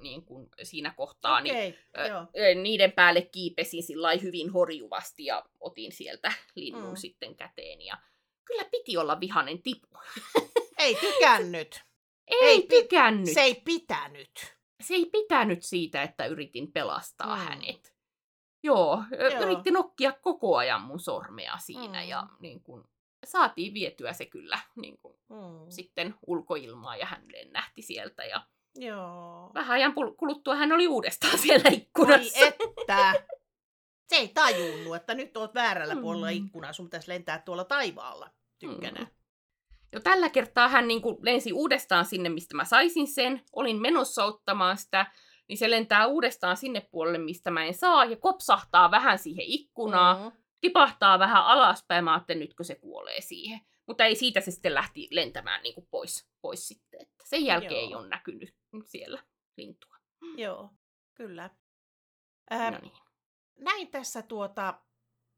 [0.09, 2.21] niin kuin siinä kohtaa, niin Okei, ö, joo.
[2.39, 6.97] ö, niiden päälle kiipesin sillä hyvin horjuvasti ja otin sieltä linnun Mm.
[6.97, 7.83] sitten käteen.
[7.83, 7.99] Ja
[8.45, 9.89] kyllä piti olla vihanen tipu.
[10.79, 11.81] Ei tykännyt.
[12.27, 13.35] Ei, Ei tykännyt.
[13.35, 14.57] Se ei pitänyt.
[14.83, 17.43] se ei pitänyt siitä, että yritin pelastaa Mm.
[17.43, 17.95] hänet.
[18.63, 19.43] Joo, Joo.
[19.43, 22.09] yritti nokkia koko ajan mun sormea siinä Mm.
[22.09, 22.85] ja niin kuin,
[23.25, 25.71] saatiin vietyä se kyllä niin kuin, Mm.
[25.71, 28.25] sitten ulkoilmaan ja hän lennähti sieltä.
[28.25, 29.51] Ja Joo.
[29.55, 32.47] vähän ajan kuluttua hän oli uudestaan siellä ikkunassa.
[32.47, 33.15] että.
[34.09, 36.37] Se ei tajunnut, että nyt oot väärällä puolella Mm.
[36.37, 36.73] ikkunaa.
[36.73, 39.01] Sun pitäisi lentää tuolla taivaalla tykkänä.
[39.01, 39.07] Mm.
[39.93, 43.43] Jo tällä kertaa hän niin kuin lensi uudestaan sinne, mistä mä saisin sen.
[43.53, 45.07] Olin menossa ottamaan sitä,
[45.49, 50.23] niin se lentää uudestaan sinne puolelle, mistä mä en saa, ja kopsahtaa vähän siihen ikkunaan,
[50.25, 50.33] Mm.
[50.61, 52.05] tipahtaa vähän alaspäin.
[52.05, 53.61] Mä ajattelin, nytkö se kuolee siihen.
[53.87, 57.01] Mutta ei siitä se sitten lähti lentämään niin kuin pois, pois sitten.
[57.03, 57.81] Että sen jälkeen Joo.
[57.81, 59.23] ei ole näkynyt siellä
[59.57, 59.97] lintua.
[60.37, 60.71] Joo,
[61.15, 61.51] kyllä.
[62.51, 62.93] Ää, No niin.
[63.59, 64.81] näin tässä tuota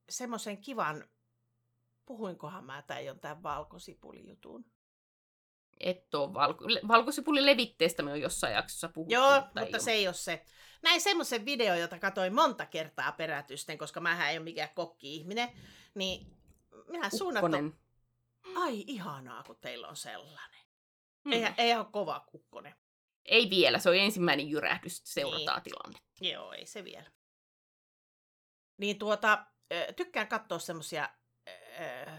[0.09, 1.09] semmoisen kivan,
[2.07, 4.65] puhuinkohan mä tämän, tämän valkosipulijutun.
[5.81, 9.15] Et ole valko- valkosipulin levitteestä me on jossain jaksossa puhuttu.
[9.15, 9.97] Joo, mutta mutta ei se ole.
[9.97, 10.45] ei ole se.
[10.83, 15.49] Näin semmoisen video, jota katsoin monta kertaa perätysten, koska mä en ole mikään kokki-ihminen,
[15.95, 16.37] niin
[16.89, 17.79] minä suunnattu...
[18.57, 20.61] Ai ihanaa, kun teillä on sellainen.
[21.25, 21.33] Hmm.
[21.33, 22.75] Eihän, eihän ole kova kukkonen.
[23.25, 25.65] Ei vielä, se on ensimmäinen jyrähdys, seurataan niin.
[25.65, 25.99] tilanne.
[26.21, 27.11] Joo, ei se vielä.
[28.77, 29.47] Niin tuota,
[29.97, 31.09] tykkään katsoa semmosia
[31.49, 32.11] ö,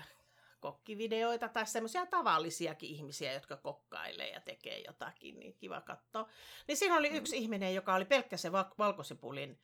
[0.59, 6.29] kokkivideoita tai semmoisia tavallisiakin ihmisiä, jotka kokkailee ja tekee jotakin, niin kiva katsoa.
[6.67, 7.41] Niin siinä oli yksi Mm.
[7.41, 9.61] ihminen, joka oli pelkkä se val- valkosipulin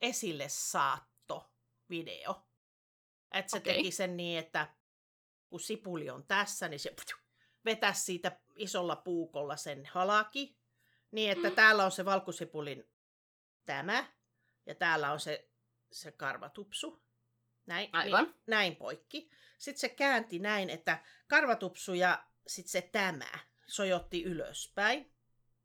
[0.00, 1.50] esille saatto
[1.90, 2.46] video.
[3.32, 3.74] Että se Okei.
[3.74, 4.74] teki sen niin, että
[5.50, 6.94] kun sipuli on tässä, niin se
[7.64, 10.58] vetäisi siitä isolla puukolla sen halaki,
[11.10, 11.54] niin että Mm.
[11.54, 12.90] täällä on se valkosipulin
[13.66, 14.04] tämä,
[14.66, 15.50] ja täällä on se,
[15.92, 17.02] se karvatupsu.
[17.66, 18.24] Näin, Aivan.
[18.24, 19.30] Niin, näin poikki.
[19.58, 23.28] Sitten se käänti näin, että karvatupsu ja sitten se tämä
[23.66, 25.12] sojotti ylöspäin.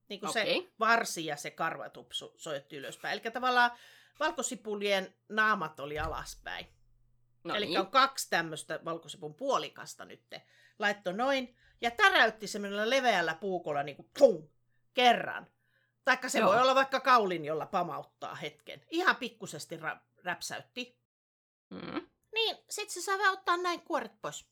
[0.10, 0.74] Niin kuin se Okei.
[0.80, 3.14] varsi ja se karvatupsu sojotti ylöspäin.
[3.14, 3.72] Eli tavallaan
[4.20, 6.68] valkosipulien naamat oli alaspäin.
[7.46, 7.80] No Eli niin.
[7.80, 10.24] on kaksi tämmöistä valkosipun puolikasta nyt.
[10.80, 14.50] Laitto noin ja täräytti semmoisella leveällä puukolla niin kuin pum,
[14.94, 15.48] kerran.
[16.06, 16.50] Taikka se Joo.
[16.50, 18.86] voi olla vaikka kaulin, jolla pamauttaa hetken.
[18.90, 21.00] Ihan pikkusesti ra- räpsäytti.
[21.70, 22.10] Mm.
[22.34, 24.46] Niin, sit se saa ottaa näin kuoret pois.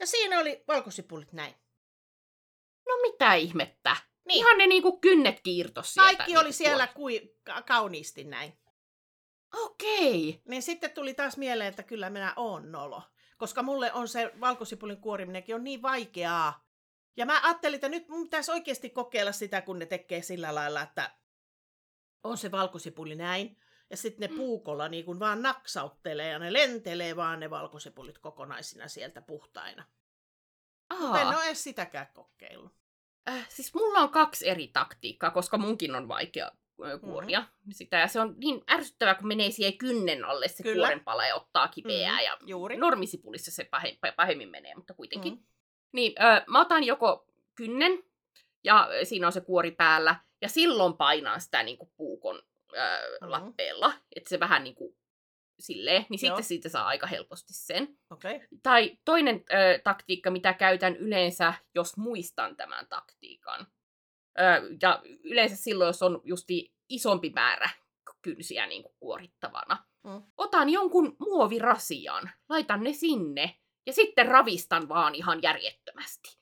[0.00, 1.54] Ja siinä oli valkosipulit näin.
[2.86, 3.96] No mitä ihmettä?
[4.24, 4.38] Niin.
[4.38, 6.16] Ihan ne niinku kynnet kiirtos sieltä.
[6.16, 8.58] Kaikki oli niinku siellä kui, ka- kauniisti näin.
[9.52, 10.42] Okei.
[10.48, 13.02] Niin sitten tuli taas mieleen, että kyllä minä oon nolo.
[13.38, 16.66] Koska mulle on se valkosipulin kuoriminenkin on niin vaikeaa.
[17.16, 20.82] Ja mä ajattelin, että nyt mun pitäisi oikeasti kokeilla sitä, kun ne tekee sillä lailla,
[20.82, 21.10] että
[22.24, 23.56] on se valkosipuli näin.
[23.90, 24.38] Ja sitten ne Mm.
[24.40, 29.84] puukolla niin kun vaan naksauttelee ja ne lentelee vaan ne valkosipulit kokonaisina sieltä puhtaina.
[30.98, 32.72] Mutta en Aa, ole edes sitäkään kokeillut.
[33.28, 36.50] äh, siis mulla on kaksi eri taktiikkaa, koska munkin on vaikea
[36.84, 37.00] ö, Mm.
[37.00, 37.96] kuoria sitä.
[37.98, 40.86] Ja se on niin ärsyttävää, kun menee siihen kynnen alle se Kyllä.
[40.86, 42.18] kuorenpala ja ottaa kipeää.
[42.18, 42.76] Mm, Ja juuri.
[42.76, 45.32] normisipulissa se pahe, pahemmin menee, mutta kuitenkin.
[45.32, 45.42] Mm.
[45.92, 48.02] Niin, ö, mä otan joko kynnen,
[48.64, 52.36] ja siinä on se kuori päällä, ja silloin painaan sitä niin kuin puukon
[52.72, 52.78] ö,
[53.20, 53.30] Mhm.
[53.30, 54.96] lappeella, että se vähän niin kuin
[55.60, 56.28] silleen, niin Joo.
[56.36, 57.98] sitten siitä saa aika helposti sen.
[58.10, 58.40] Okay.
[58.62, 63.66] Tai toinen ö, taktiikka, mitä käytän yleensä, jos muistan tämän taktiikan.
[64.82, 67.70] Ja yleensä silloin, jos on justi isompi määrä
[68.22, 69.84] kynsiä niin kuin kuorittavana.
[70.02, 70.22] Mm.
[70.36, 76.38] Otan jonkun muovirasian, laitan ne sinne ja sitten ravistan vaan ihan järjettömästi.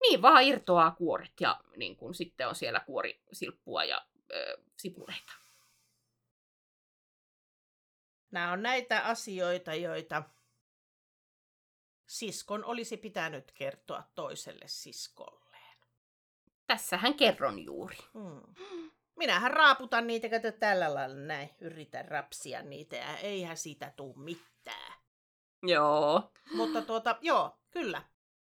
[0.00, 5.32] Niin vaan irtoaa kuoret ja niin kun sitten on siellä kuorisilppua ja ö, sipuleita.
[8.30, 10.22] Nämä on näitä asioita, joita
[12.06, 15.43] siskon olisi pitänyt kertoa toiselle siskolleen.
[16.74, 17.96] Tässähän kerron juuri.
[18.14, 18.54] Hmm.
[19.16, 24.92] Minähän raaputan niitä, kato tällä lailla näin, yritän rapsia niitä ja eihän siitä tuu mitään.
[25.62, 26.32] Joo.
[26.54, 28.02] Mutta tuota, joo, kyllä.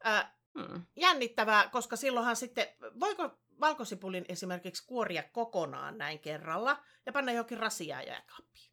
[0.03, 0.82] Ää, Hmm.
[0.95, 2.67] jännittävää, koska silloinhan sitten,
[2.99, 8.71] voiko valkosipulin esimerkiksi kuoria kokonaan näin kerralla ja panna johonkin rasiaan jääkaappiin?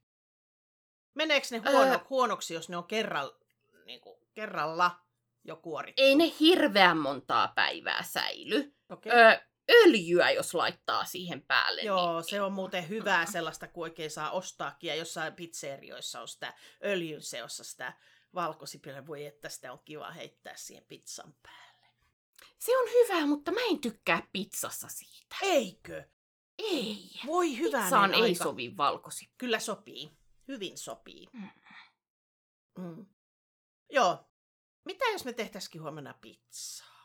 [1.14, 1.98] Meneekö ne huono, Öö.
[2.10, 3.36] huonoksi, jos ne on kerralla,
[3.84, 4.90] niin kuin, kerralla
[5.44, 6.02] jo kuorittu?
[6.02, 8.75] Ei ne hirveän montaa päivää säily.
[8.90, 9.12] Okei.
[9.12, 11.82] Ö, öljyä, jos laittaa siihen päälle.
[11.82, 14.88] Joo, niin, se on muuten hyvää sellaista, kun oikein saa ostaakin.
[14.88, 17.92] Ja jossain pizzerioissa on sitä öljyn seossa sitä
[18.34, 19.06] valkosipilä.
[19.06, 21.86] Voi että sitä on kiva heittää siihen pizzan päälle.
[22.58, 25.36] Se on hyvää, mutta mä en tykkää pizzassa siitä.
[25.42, 26.04] Eikö?
[26.58, 27.10] Ei.
[27.26, 29.30] Voi hyvää Pizzaan ei sovi valkosi.
[29.38, 30.10] Kyllä sopii.
[30.48, 31.26] Hyvin sopii.
[31.32, 31.50] Mm.
[32.78, 33.06] Mm.
[33.90, 34.30] Joo.
[34.84, 36.95] Mitä jos me tehtäisikin huomenna pizzaa?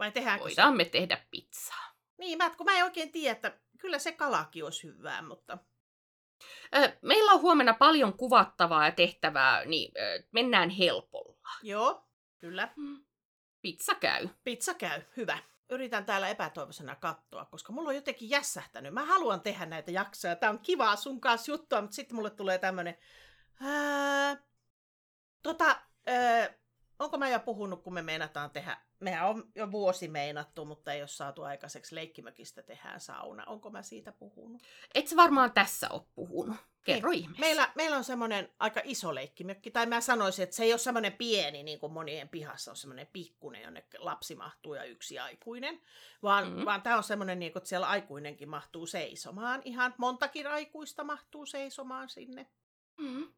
[0.00, 1.88] Vai tehdäänkö Voidaan me tehdä pizzaa.
[1.88, 1.94] se?
[2.18, 5.58] Niin, mä, kun mä en oikein tiedä, että kyllä se kalakin olisi hyvää, mutta...
[6.76, 11.38] Ö, meillä on huomenna paljon kuvattavaa ja tehtävää, niin ö, mennään helpolla.
[11.62, 12.08] Joo,
[12.38, 12.74] kyllä.
[13.62, 14.28] Pizza käy.
[14.44, 15.38] Pizza käy, hyvä.
[15.70, 18.94] Yritän täällä epätoivoisena katsoa, koska mulla on jotenkin jässähtänyt.
[18.94, 20.36] Mä haluan tehdä näitä jaksoja.
[20.36, 22.98] Tää on kivaa sun kanssa juttua, mutta sitten mulle tulee tämmönen...
[23.60, 24.36] Ää,
[25.42, 25.80] tota,
[27.00, 28.78] onko mä jo puhunut, kun me meinataan tehdä...
[29.00, 33.44] Mehän on jo vuosi meinattu, mutta ei ole saatu aikaiseksi leikkimökistä tehdään sauna.
[33.46, 34.62] Onko mä siitä puhunut?
[34.94, 36.56] Et sä varmaan tässä ole puhunut.
[36.84, 37.40] Kerro ihmeessä.
[37.40, 41.12] Meillä, meillä on semmoinen aika iso leikkimökki, tai mä sanoisin, että se ei ole semmoinen
[41.12, 45.80] pieni, niin kuin monien pihassa on semmoinen pikkunen, jonne lapsi mahtuu ja yksi aikuinen,
[46.22, 46.58] vaan, Mhm.
[46.58, 46.64] mm.
[46.64, 49.62] vaan tämä on semmoinen, niin kuin, että siellä aikuinenkin mahtuu seisomaan.
[49.64, 52.46] Ihan montakin aikuista mahtuu seisomaan sinne.
[52.98, 53.32] Mm.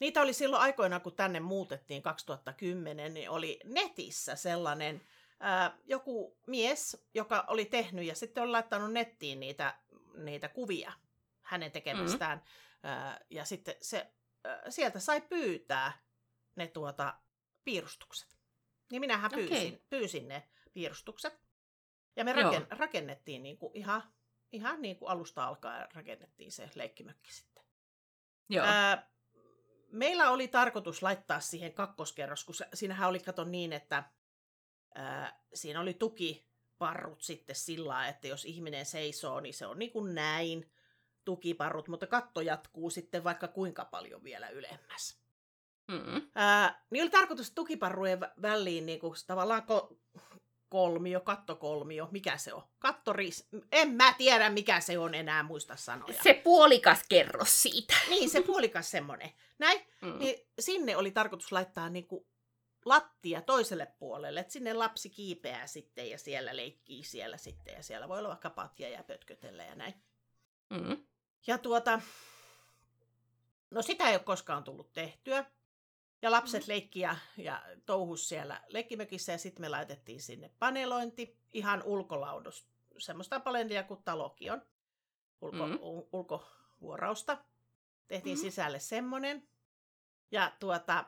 [0.00, 5.02] Niitä oli silloin aikoina, kun tänne muutettiin 2010, niin oli netissä sellainen
[5.40, 9.78] ää, joku mies, joka oli tehnyt ja sitten oli laittanut nettiin niitä,
[10.16, 10.92] niitä kuvia
[11.42, 12.38] hänen tekemästään.
[12.38, 12.90] Mm-hmm.
[12.90, 14.12] Ää, ja sitten se,
[14.44, 15.92] ää, sieltä sai pyytää
[16.56, 17.14] ne tuota
[17.64, 18.38] piirustukset.
[18.90, 19.82] Niin minähän pyysin, Okei.
[19.90, 21.40] pyysin ne piirustukset.
[22.16, 22.42] Ja me Joo.
[22.42, 24.02] raken, rakennettiin niin kuin ihan,
[24.52, 27.62] ihan niin kuin alusta alkaen rakennettiin se leikkimökki sitten.
[28.48, 28.66] Joo.
[28.66, 29.10] Ää,
[29.92, 34.04] meillä oli tarkoitus laittaa siihen kakkoskerros, kun siinähän oli kato niin, että
[34.94, 40.14] ää, siinä oli tukiparrut sitten sillä että jos ihminen seisoo, niin se on niin kuin
[40.14, 40.72] näin
[41.24, 45.18] tukiparrut, mutta katto jatkuu sitten vaikka kuinka paljon vielä ylemmäs.
[45.88, 46.30] Mm.
[46.34, 49.96] Ää, niin oli tarkoitus tukiparrujen vä- väliin niin kuin tavallaan ko-
[50.68, 52.62] kolmio, kattokolmio, mikä se on?
[52.78, 56.22] Kattoris, en mä tiedä mikä se on enää muista sanoja.
[56.22, 57.94] Se puolikas kerros siitä.
[58.08, 59.30] Niin, se puolikas semmonen.
[59.58, 60.18] Näin, Mm.
[60.18, 62.26] niin sinne oli tarkoitus laittaa niinku
[62.84, 68.08] lattia toiselle puolelle, että sinne lapsi kiipeää sitten ja siellä leikkii siellä sitten ja siellä
[68.08, 69.94] voi olla vaikka patja ja pötkötellä ja näin.
[70.70, 70.96] Mm.
[71.46, 72.00] Ja tuota,
[73.70, 75.44] no sitä ei ole koskaan tullut tehtyä.
[76.22, 76.68] Ja lapset Mm.
[76.68, 82.66] leikki ja, ja touhus siellä leikkimökissä ja sitten me laitettiin sinne panelointi, ihan ulkolaudus,
[82.98, 84.62] semmoista paneelia kuin talokin on,
[85.40, 85.78] ulko, Mm.
[85.82, 87.38] u, ulkovuorausta.
[88.08, 88.40] Tehtiin Mm.
[88.40, 89.48] sisälle semmonen.
[90.30, 91.04] Ja tuota,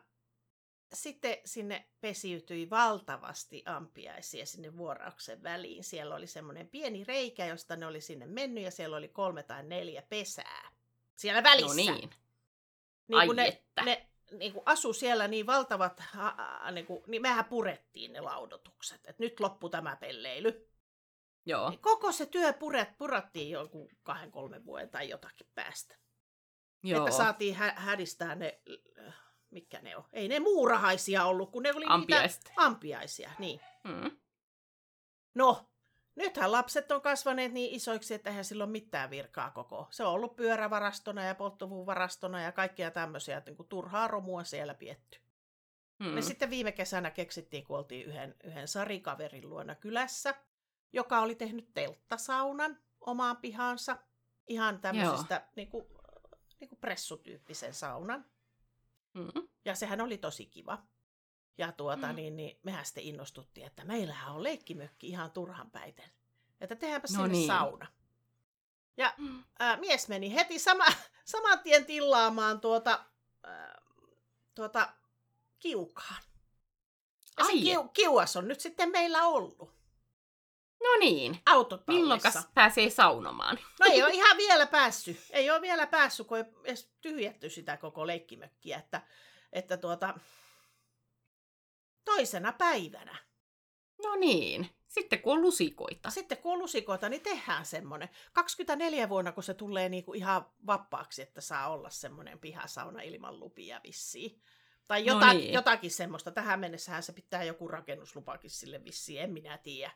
[0.95, 5.85] sitten sinne pesiytyi valtavasti ampiaisia sinne vuorauksen väliin.
[5.85, 9.63] Siellä oli semmoinen pieni reikä, josta ne oli sinne mennyt ja siellä oli kolme tai
[9.63, 10.71] neljä pesää.
[11.17, 11.69] Siellä välissä.
[11.91, 12.11] No niin.
[13.09, 13.83] Niin Ai ne, että.
[13.83, 16.03] ne niin kuin asu siellä niin valtavat,
[16.73, 19.01] niin, kuin, niin mehän purettiin ne laudotukset.
[19.07, 20.69] Et nyt loppu tämä pelleily.
[21.47, 21.71] Joo.
[21.71, 25.97] Niin koko se työ puret, purattiin jonkun kahden, kolmen vuoden tai jotakin päästä.
[26.83, 26.99] Joo.
[27.07, 28.61] Että saatiin hä- hädistää ne,
[29.07, 29.15] äh,
[29.51, 30.05] mitkä ne on.
[30.13, 32.45] Ei ne muurahaisia ollut, kun ne oli Ampiaiset.
[32.45, 33.31] niitä ampiaisia.
[33.39, 33.61] Niin.
[33.85, 34.11] Mm.
[35.35, 35.70] No,
[36.21, 39.89] nythän lapset on kasvaneet niin isoiksi, että eihän sillä ole mitään virkaa koko.
[39.91, 45.19] Se on ollut pyörävarastona ja polttopuuvarastona ja kaikkea tämmöisiä, että niin turhaa romua siellä pietty.
[45.99, 46.07] Mm.
[46.07, 50.35] Me sitten viime kesänä keksittiin, kun oltiin yhden, yhden sarikaverin luona kylässä,
[50.93, 53.97] joka oli tehnyt telttasaunan omaan pihaansa.
[54.47, 55.87] Ihan tämmöisestä niin kuin,
[56.61, 58.25] niin kuin pressutyyppisen saunan.
[59.15, 59.49] Mm.
[59.65, 60.87] Ja sehän oli tosi kiva.
[61.61, 62.15] Ja tuota, Mm.
[62.17, 66.11] niin, niin mehän sitten innostuttiin, että meillähän on leikkimökki ihan turhan päiten.
[66.61, 67.47] Että tehdäänpä No sinne niin.
[67.47, 67.87] sauna.
[68.97, 69.45] Ja Mm.
[69.59, 70.85] ää, mies meni heti sama,
[71.25, 73.05] saman tien tillaamaan tuota,
[73.43, 73.83] ää,
[74.55, 74.93] tuota
[75.59, 76.23] kiukaan.
[77.39, 79.59] Ja se Ai kiu, kiuas on nyt sitten meillä ollut
[80.83, 81.43] No niin.
[81.47, 81.93] autotallissa.
[82.03, 83.59] Milloinkas pääsee saunomaan?
[83.81, 85.21] No ei ole ihan vielä päässyt.
[85.31, 88.79] Ei ole vielä päässyt, kun ei edes tyhjätty sitä koko leikkimökkiä.
[88.79, 89.03] Että,
[89.53, 90.15] että tuota,
[92.15, 93.17] toisena päivänä.
[94.03, 94.71] No niin.
[94.89, 96.11] Sitten kun on lusikoita.
[96.11, 98.09] Sitten kun on lusikoita, niin tehdään semmoinen.
[98.33, 103.81] 24 vuonna, kun se tulee niinku ihan vapaaksi, että saa olla semmoinen pihasauna ilman lupia
[103.85, 104.41] vissiin.
[104.89, 105.53] Tai No jotakin, niin.
[105.53, 106.31] jotakin semmoista.
[106.31, 109.91] Tähän mennessähän se pitää joku rakennuslupakin sille vissiin, en minä tiedä.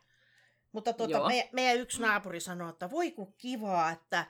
[0.72, 4.26] Mutta tuota, me, meidän yksi naapuri sanoi, että voi kun kivaa, että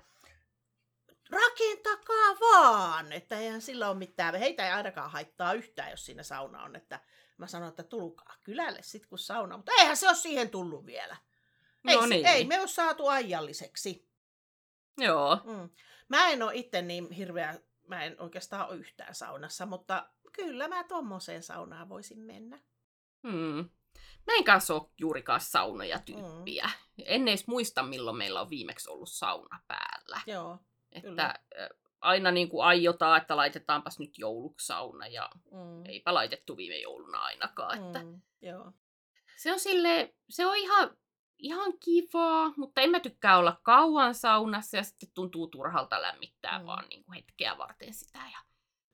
[1.31, 4.35] rakentakaa vaan, että eihän sillä ole mitään.
[4.35, 6.77] Heitä ei ainakaan haittaa yhtään, jos siinä sauna on.
[6.77, 7.01] Että
[7.39, 11.17] mä sanoin, että tulkaa kylälle sit kun sauna, mutta eihän se ole siihen tullut vielä.
[11.89, 12.27] Ei, No niin.
[12.27, 14.09] ei me ole saatu ajalliseksi.
[14.99, 15.41] Joo.
[15.45, 15.71] Mm.
[16.09, 20.85] Mä en ole itse niin hirveä, mä en oikeastaan ole yhtään saunassa, mutta kyllä mä
[20.85, 22.59] tommoseen saunaan voisin mennä.
[23.29, 23.71] Hmm.
[24.27, 26.71] Mä en kanssa ole juurikaan saunoja tyyppiä.
[27.05, 30.21] En edes muista, milloin meillä on viimeksi ollut sauna päällä.
[30.27, 30.59] Joo.
[30.95, 31.35] Että Kyllä.
[32.01, 35.85] aina niin kuin aiotaan, että laitetaanpas nyt jouluksi sauna ja Mm.
[35.87, 37.87] eipä laitettu viime jouluna ainakaan.
[37.87, 38.21] Että Mm.
[38.43, 38.73] Joo.
[39.37, 40.97] se on sille, se on ihan,
[41.39, 46.67] ihan kivaa, mutta en mä tykkää olla kauan saunassa ja sitten tuntuu turhalta lämmittää Mm.
[46.67, 48.19] vaan niin kuin hetkeä varten sitä.
[48.19, 48.39] Ja...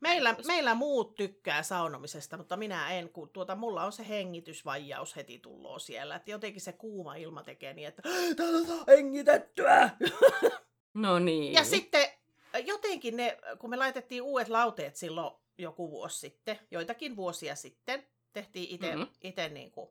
[0.01, 5.39] Meillä, meillä muut tykkää saunomisesta, mutta minä en, kun tuota, mulla on se hengitysvaijaus heti
[5.39, 6.17] tulloo siellä.
[6.17, 8.03] Että jotenkin se kuuma ilma tekee niin, että
[8.37, 9.91] täällä hengitettyä.
[10.95, 11.53] No niin.
[11.53, 12.09] Ja sitten
[12.55, 18.07] äh, jotenkin ne, kun me laitettiin uudet lauteet silloin joku vuosi sitten, joitakin vuosia sitten,
[18.33, 19.01] tehtiin itse Mhm.
[19.01, 19.55] mm-hmm.
[19.55, 19.91] niin kuin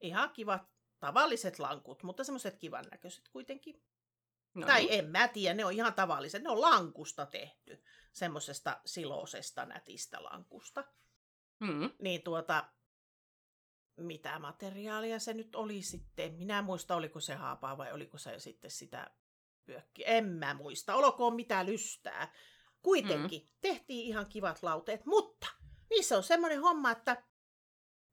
[0.00, 0.62] ihan kivat
[1.00, 3.82] tavalliset lankut, mutta semmoiset kivan näköiset kuitenkin.
[4.54, 4.98] no Tai niin.
[4.98, 10.84] en mä tiedä, ne on ihan tavalliset, ne on lankusta tehty, semmoisesta silosesta nätistä lankusta.
[11.60, 11.90] Mm.
[11.98, 12.64] Niin tuota,
[13.96, 16.34] mitä materiaalia se nyt oli sitten?
[16.34, 19.10] Minä muista, oliko se haapaa vai oliko se sitten sitä
[19.66, 20.06] pyökkiä.
[20.06, 22.32] En mä muista, olkoon mitä lystää.
[22.82, 23.48] Kuitenkin mm.
[23.60, 25.46] tehtiin ihan kivat lauteet, mutta
[25.90, 27.22] niissä on semmoinen homma, että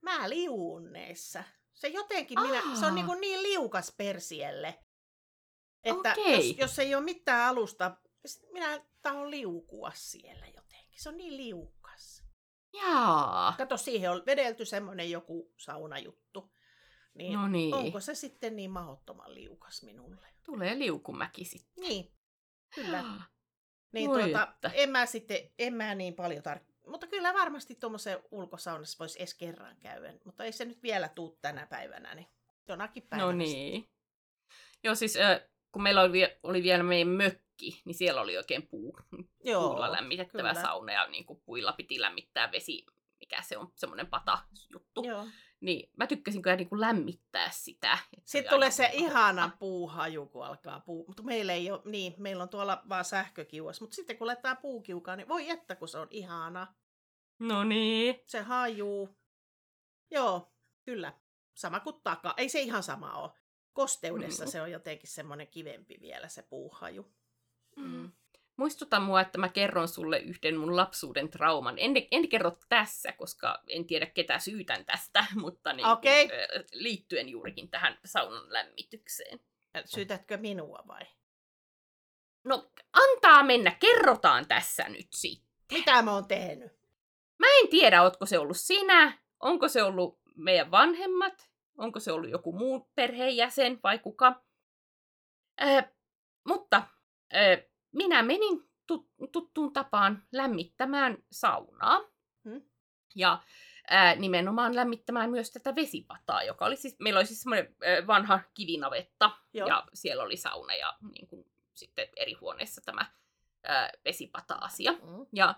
[0.02, 1.44] mä liuun neissä.
[1.74, 4.80] Se jotenkin, minä, se on niin, kuin niin liukas persielle,
[5.84, 6.50] että Okei.
[6.50, 7.98] jos, jos ei ole mitään alusta,
[8.52, 11.02] minä tahdon liukua siellä jotenkin.
[11.02, 12.24] Se on niin liukas.
[12.74, 13.54] Jaa.
[13.58, 16.52] Kato, siihen on vedelty semmoinen joku saunajuttu.
[17.14, 17.74] Niin No niin.
[17.76, 20.28] onko se sitten niin mahdottoman liukas minulle?
[20.44, 21.84] Tulee liukumäki sitten.
[21.84, 22.12] Niin,
[22.76, 23.04] kyllä.
[23.92, 24.72] Niin Voi tuota, että.
[24.74, 29.34] en mä sitten, en mä niin paljon tar- Mutta kyllä varmasti tuommoisen ulkosaunassa voisi edes
[29.34, 30.14] kerran käydä.
[30.26, 32.28] Mutta ei se nyt vielä tuu tänä päivänä, niin
[32.68, 33.32] jonakin päivänä.
[33.32, 33.90] No niin.
[34.84, 38.98] Joo, siis äh, kun meillä oli, oli vielä meidän mökki, niin siellä oli oikein puu,
[39.44, 40.62] Joo, puulla lämmitettävä kyllä.
[40.62, 42.86] sauna ja niin kuin puilla piti lämmittää vesi,
[43.20, 45.04] mikä se on, semmoinen pata juttu.
[45.08, 45.28] Joo.
[45.64, 47.94] Niin mä tykkäsin kyllä niin kuin lämmittää sitä.
[47.94, 51.06] että Sitten tulee se ihana puuhaju, kun alkaa puu.
[51.08, 53.82] Mutta meillä ei ole, niin, meillä on tuolla vaan sähkökiuas.
[53.82, 56.74] Mutta sitten kun laittaa puukiukaan, niin voi että kun se on ihana.
[57.40, 58.20] No niin.
[58.26, 59.10] Se hajuu.
[60.12, 60.54] Joo,
[60.86, 61.14] kyllä.
[61.54, 62.34] Sama kuin taka.
[62.38, 63.32] Ei se ihan sama ole.
[63.74, 64.52] Kosteudessa Mm.
[64.52, 67.14] se on jotenkin semmoinen kivempi vielä se puuhaju.
[67.76, 68.12] Mm.
[68.58, 71.76] Muistuta mua, että mä kerron sulle yhden mun lapsuuden trauman.
[71.78, 76.28] En, en kerro tässä, koska en tiedä ketä syytän tästä, mutta niin Okei.
[76.28, 79.40] kuin, ö, liittyen juurikin tähän saunan lämmitykseen.
[79.86, 81.02] Syytätkö minua vai?
[82.44, 85.54] No, antaa mennä, kerrotaan tässä nyt sitten.
[85.72, 86.72] Mitä mä oon tehnyt?
[87.40, 92.30] Mä en tiedä, ootko se ollut sinä, onko se ollut meidän vanhemmat, onko se ollut
[92.30, 94.44] joku muu perheenjäsen vai kuka.
[95.62, 95.84] Ö,
[96.48, 96.84] mutta
[97.36, 102.00] ö, minä menin tut- tuttuun tapaan lämmittämään saunaa.
[102.50, 102.62] Hmm?
[103.16, 103.40] Ja
[103.90, 108.40] ää, nimenomaan lämmittämään myös tätä vesipataa, joka oli siis, meillä oli siis semmoinen ö, vanha
[108.54, 109.68] kivinavetta, Joo.
[109.68, 113.06] ja siellä oli sauna ja niin kuin, sitten eri huoneissa tämä
[113.64, 114.92] ää, vesipata-asia.
[114.92, 115.26] Mm.
[115.34, 115.56] Ja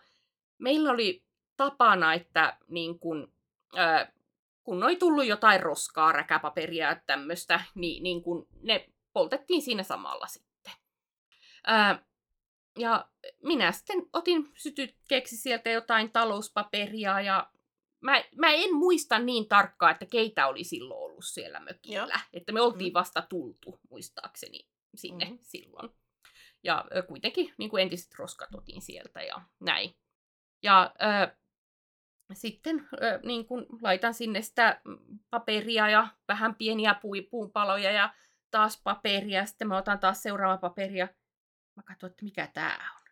[0.57, 1.25] meillä oli
[1.57, 3.33] tapana, että niin kun,
[3.75, 4.11] ää,
[4.63, 10.27] kun oli tullut jotain roskaa, räkäpaperia ja tämmöistä, niin, niin kun ne poltettiin siinä samalla
[10.27, 10.73] sitten.
[11.67, 12.05] Ää,
[12.77, 13.07] ja
[13.43, 17.51] minä sitten otin sytykkeeksi sieltä jotain talouspaperia ja
[18.01, 21.97] mä, mä en muista niin tarkkaan, että keitä oli silloin ollut siellä mökillä.
[21.97, 22.07] Joo.
[22.33, 22.93] Että me oltiin Mm.
[22.93, 24.59] vasta tultu, muistaakseni,
[24.95, 25.35] sinne Mhm.
[25.41, 25.89] silloin.
[26.63, 29.95] Ja kuitenkin niin kuin entiset roskat otin sieltä ja näin.
[30.63, 31.35] Ja ö,
[32.33, 34.97] sitten ö, niin kuin laitan sinne sitä mm,
[35.29, 38.13] paperia ja vähän pieniä pui- puunpaloja ja
[38.51, 39.45] taas paperia.
[39.45, 41.07] Sitten mä otan taas seuraava paperia.
[41.75, 43.05] Mä katson, että mikä tää on.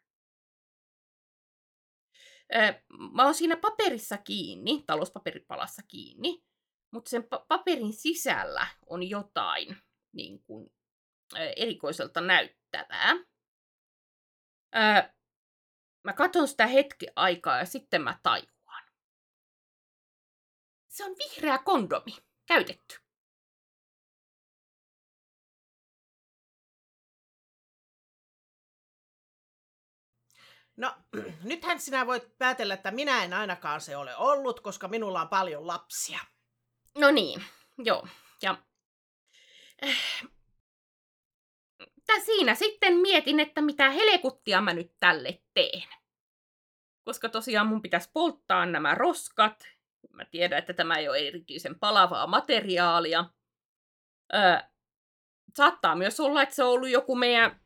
[2.56, 2.82] Ö,
[3.14, 6.44] mä oon siinä paperissa kiinni, talouspaperipalassa kiinni,
[6.92, 9.78] mutta sen pa- paperin sisällä on jotain
[10.12, 10.74] niin kuin,
[11.56, 13.12] erikoiselta näyttävää.
[14.76, 15.14] Ö,
[16.04, 18.84] mä katson sitä hetki aikaa ja sitten mä tajuan.
[20.88, 22.12] Se on vihreä kondomi,
[22.46, 23.03] käytetty.
[30.78, 30.96] No,
[31.44, 35.68] nythän sinä voit päätellä, että minä en ainakaan se ole ollut, koska minulla on paljon
[35.68, 36.20] lapsia.
[36.98, 37.44] No niin,
[37.78, 38.08] joo.
[38.42, 38.58] Ja
[39.86, 40.24] äh,
[42.26, 45.88] siinä sitten mietin, että mitä helekuttia mä nyt tälle teen.
[47.06, 49.68] Koska tosiaan mun pitäisi polttaa nämä roskat.
[50.10, 53.26] Mä tiedän, että tämä ei ole erityisen palavaa materiaalia.
[54.34, 54.58] Öö,
[55.56, 57.63] saattaa myös olla, että se on ollut joku meidän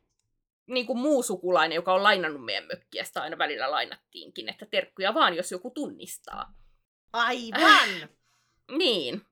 [0.68, 3.04] niin kuin muu sukulainen, joka on lainannut meidän mökkiä.
[3.04, 6.54] Sitä aina välillä lainattiinkin, että terkkuja vaan, jos joku tunnistaa.
[7.12, 8.08] Aivan!
[8.70, 9.22] Niin.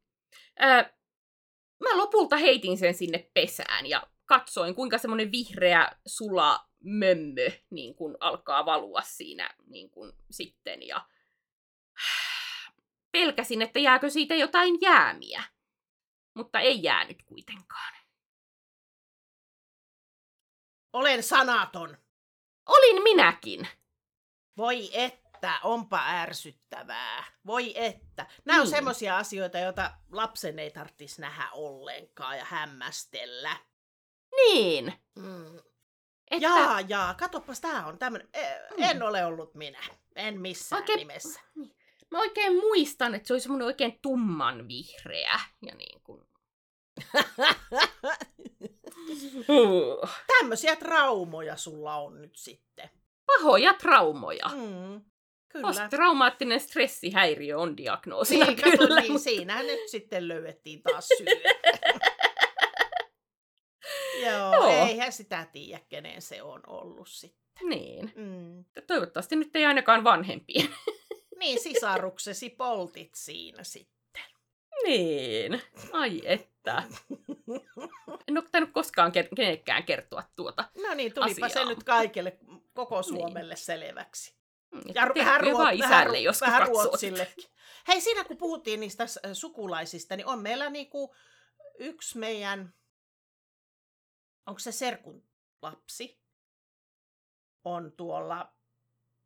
[0.63, 0.85] Öö,
[1.81, 8.17] mä lopulta heitin sen sinne pesään ja katsoin, kuinka semmoinen vihreä sula mömmö niin kun
[8.21, 10.87] alkaa valua siinä niin kun sitten.
[10.87, 11.07] Ja
[13.13, 15.43] pelkäsin, että jääkö siitä jotain jäämiä.
[16.35, 18.06] Mutta ei jäänyt kuitenkaan.
[20.97, 21.97] Olen sanaton.
[22.67, 23.69] Olin minäkin.
[24.57, 27.25] Voi että, onpa ärsyttävää.
[27.47, 28.27] Voi että.
[28.45, 28.71] Nämä on Niin.
[28.77, 33.57] semmoisia asioita, joita lapsen ei tarvitsisi nähdä ollenkaan ja hämmästellä.
[34.37, 34.93] Niin.
[35.19, 35.57] Mm.
[36.31, 38.29] Että Jaa, jaa, katoppas, tää on tämmönen.
[38.77, 38.83] Mm.
[38.83, 39.81] En ole ollut minä.
[40.17, 41.41] En missään Oikein- nimessä.
[41.55, 41.77] Niin.
[42.11, 45.41] Mä oikein muistan, että se oli semmoinen oikein tumman vihreä.
[45.63, 46.23] Ja niin kuin...
[50.39, 52.91] Tämmöisiä traumoja sulla on nyt sitten.
[53.27, 54.47] Pahoja traumoja.
[54.55, 55.01] Mm.
[55.49, 55.67] Kyllä.
[55.67, 59.01] Posttraumaattinen stressihäiriö on diagnoosina Niin, kato, kyllä.
[59.01, 61.27] niin, mutta- siinähän nyt sitten löydettiin taas syy.
[64.27, 64.87] Joo, Joo.
[64.87, 67.69] eihän sitä tiedä, kenen se on ollut sitten.
[67.69, 68.13] Niin.
[68.17, 68.65] Mm.
[68.87, 70.69] Toivottavasti nyt ei ainakaan vanhempien.
[71.39, 74.23] Niin, sisaruksesi poltit siinä sitten.
[74.85, 75.63] niin.
[75.93, 76.23] Ai
[76.67, 76.83] että.
[78.29, 80.65] En ole tainnut koskaan kenellekään kertoa tuota.
[80.83, 81.65] No niin, tulipa se Asiaa.
[81.69, 82.39] nyt kaikille,
[82.75, 84.37] koko Suomelle selväksi.
[84.95, 87.45] Ja Tehkö vähän, vähän, isälle, jos vähän Ruotsillekin.
[87.89, 91.15] Hei, siinä kun puhuttiin niistä s- sukulaisista, niin on meillä niinku
[91.79, 92.75] yksi meidän,
[94.47, 95.29] onko se serkun
[95.63, 96.21] lapsi,
[97.65, 98.53] on tuolla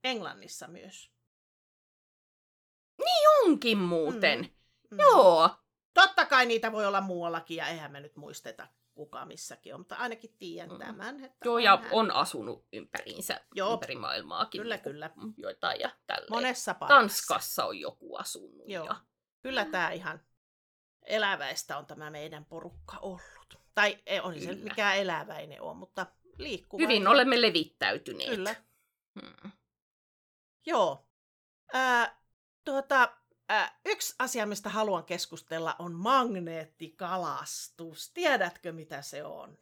[0.05, 1.11] Englannissa myös.
[3.45, 4.38] Onkin muuten.
[4.41, 4.51] Mm.
[4.91, 4.99] Mm.
[4.99, 5.51] Joo.
[5.95, 9.97] Totta kai niitä voi olla muuallakin ja eihän me nyt muisteta kuka missäkin on, mutta
[9.97, 10.78] ainakin tiedän Mm.
[10.78, 11.24] tämän.
[11.24, 11.88] Että Joo, ja hän.
[11.93, 13.72] on asunut ympäriinsä, Joo.
[13.72, 14.61] ympäri maailmaakin.
[14.62, 15.11] Kyllä, niinku kyllä.
[15.36, 16.30] Joitain ja tälleen.
[16.30, 17.01] Monessa paikassa.
[17.01, 18.62] Tanskassa on joku asunut.
[18.68, 18.86] Joo.
[18.86, 18.97] Ja...
[19.43, 20.20] Kyllä tämä ihan
[21.03, 23.61] eläväistä on tämä meidän porukka ollut.
[23.74, 26.07] Tai ei on se mikään eläväinen on, mutta
[26.38, 26.82] liikkuva.
[26.82, 28.30] Hyvin olemme levittäytyneet.
[28.30, 28.55] Kyllä.
[29.20, 29.51] Hmm.
[30.66, 31.07] Joo.
[31.72, 32.20] Ää,
[32.64, 33.16] tuota,
[33.86, 38.11] yksi asia, mistä haluan keskustella, on magneettikalastus.
[38.14, 39.59] Tiedätkö, mitä se on?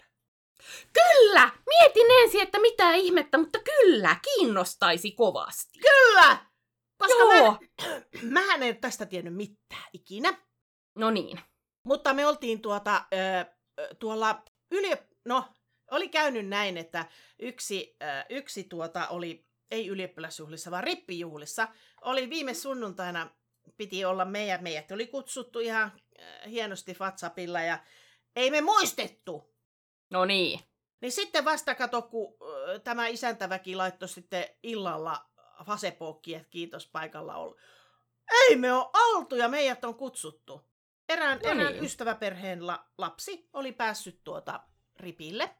[0.93, 1.51] Kyllä!
[1.67, 5.79] Mietin ensin, että mitä ihmettä, mutta kyllä, kiinnostaisi kovasti.
[5.79, 6.39] Kyllä!
[6.99, 7.59] Koska Joo.
[8.23, 10.39] mä, mähän en tästä tiennyt mitään ikinä.
[10.95, 11.41] No niin.
[11.85, 13.45] Mutta me oltiin tuota, ö,
[13.99, 14.93] tuolla yli...
[15.25, 15.45] No,
[15.91, 17.07] oli käynyt näin, että
[17.39, 21.69] yksi, ö, yksi tuota oli, ei ylioppilasjuhlissa, vaan rippijuhlissa,
[22.01, 23.31] oli viime sunnuntaina,
[23.77, 27.79] piti olla meidän, meidät oli kutsuttu ihan ö, hienosti WhatsAppilla ja
[28.37, 29.55] ei me muistettu.
[30.11, 30.61] No niin.
[31.01, 35.29] Niin sitten vasta kato, kun ö, tämä isäntäväki laittoi sitten illalla
[35.67, 37.61] Fasepokki, että kiitos paikalla olla.
[38.31, 40.69] Ei me ole oltu ja meidät on kutsuttu.
[41.09, 41.85] Erään, No erään niin.
[41.85, 44.61] ystäväperheen la, lapsi oli päässyt tuota
[44.97, 45.57] ripille.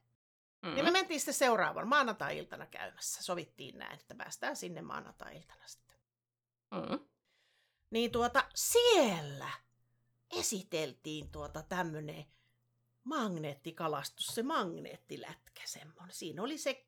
[0.63, 0.75] Mm.
[0.75, 3.23] Niin me mentiin sitten seuraavan maanantai-iltana käymässä.
[3.23, 5.97] Sovittiin näin, että päästään sinne maanantai-iltana sitten.
[6.71, 7.09] Mm.
[7.91, 9.51] Niin tuota, siellä
[10.31, 12.27] esiteltiin tuota tämmönen
[13.05, 16.15] magneettikalastus, se magneettilätkä semmonen.
[16.15, 16.87] Siinä oli se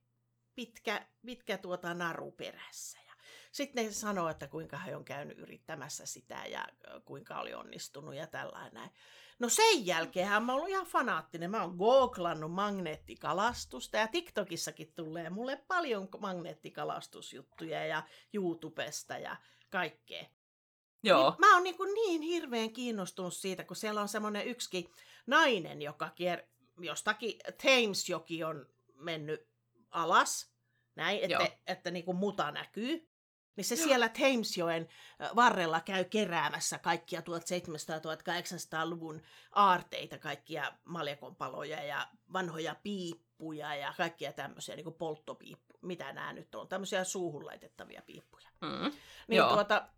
[0.54, 2.98] pitkä, pitkä tuota naru perässä.
[3.06, 3.12] Ja
[3.52, 6.66] sitten ne sanoo, että kuinka he on käynyt yrittämässä sitä ja
[7.04, 8.90] kuinka oli onnistunut ja tällainen.
[9.38, 11.50] No sen jälkeenhän mä oon ollut ihan fanaattinen.
[11.50, 18.02] Mä oon googlannut magneettikalastusta ja TikTokissakin tulee mulle paljon magneettikalastusjuttuja ja
[18.34, 19.36] YouTubesta ja
[19.70, 20.39] kaikkea.
[21.02, 21.30] Joo.
[21.30, 24.90] Niin mä oon niin, niin hirveän kiinnostunut siitä, kun siellä on semmoinen yksikin
[25.26, 26.42] nainen, joka kier...
[26.80, 29.48] jostakin Thamesjoki on mennyt
[29.90, 30.52] alas,
[30.94, 31.42] näin, Joo.
[31.42, 33.10] että, että niin kuin muta näkyy.
[33.56, 33.84] Niin se Joo.
[33.84, 34.88] siellä Thamesjoen
[35.36, 39.22] varrella käy keräämässä kaikkia 1700-1800-luvun
[39.52, 46.54] aarteita, kaikkia maljakonpaloja ja vanhoja piippuja ja kaikkia tämmöisiä niin kuin polttopiippuja, mitä nämä nyt
[46.54, 48.48] on, tämmöisiä suuhun laitettavia piippuja.
[48.60, 48.92] Mm.
[49.28, 49.52] Niin Joo.
[49.52, 49.88] tuota,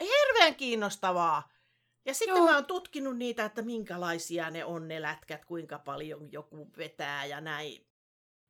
[0.00, 1.50] hirveän kiinnostavaa.
[2.04, 2.46] Ja sitten Joo.
[2.46, 7.40] mä oon tutkinut niitä, että minkälaisia ne on ne lätkät, kuinka paljon joku vetää ja
[7.40, 7.86] näin.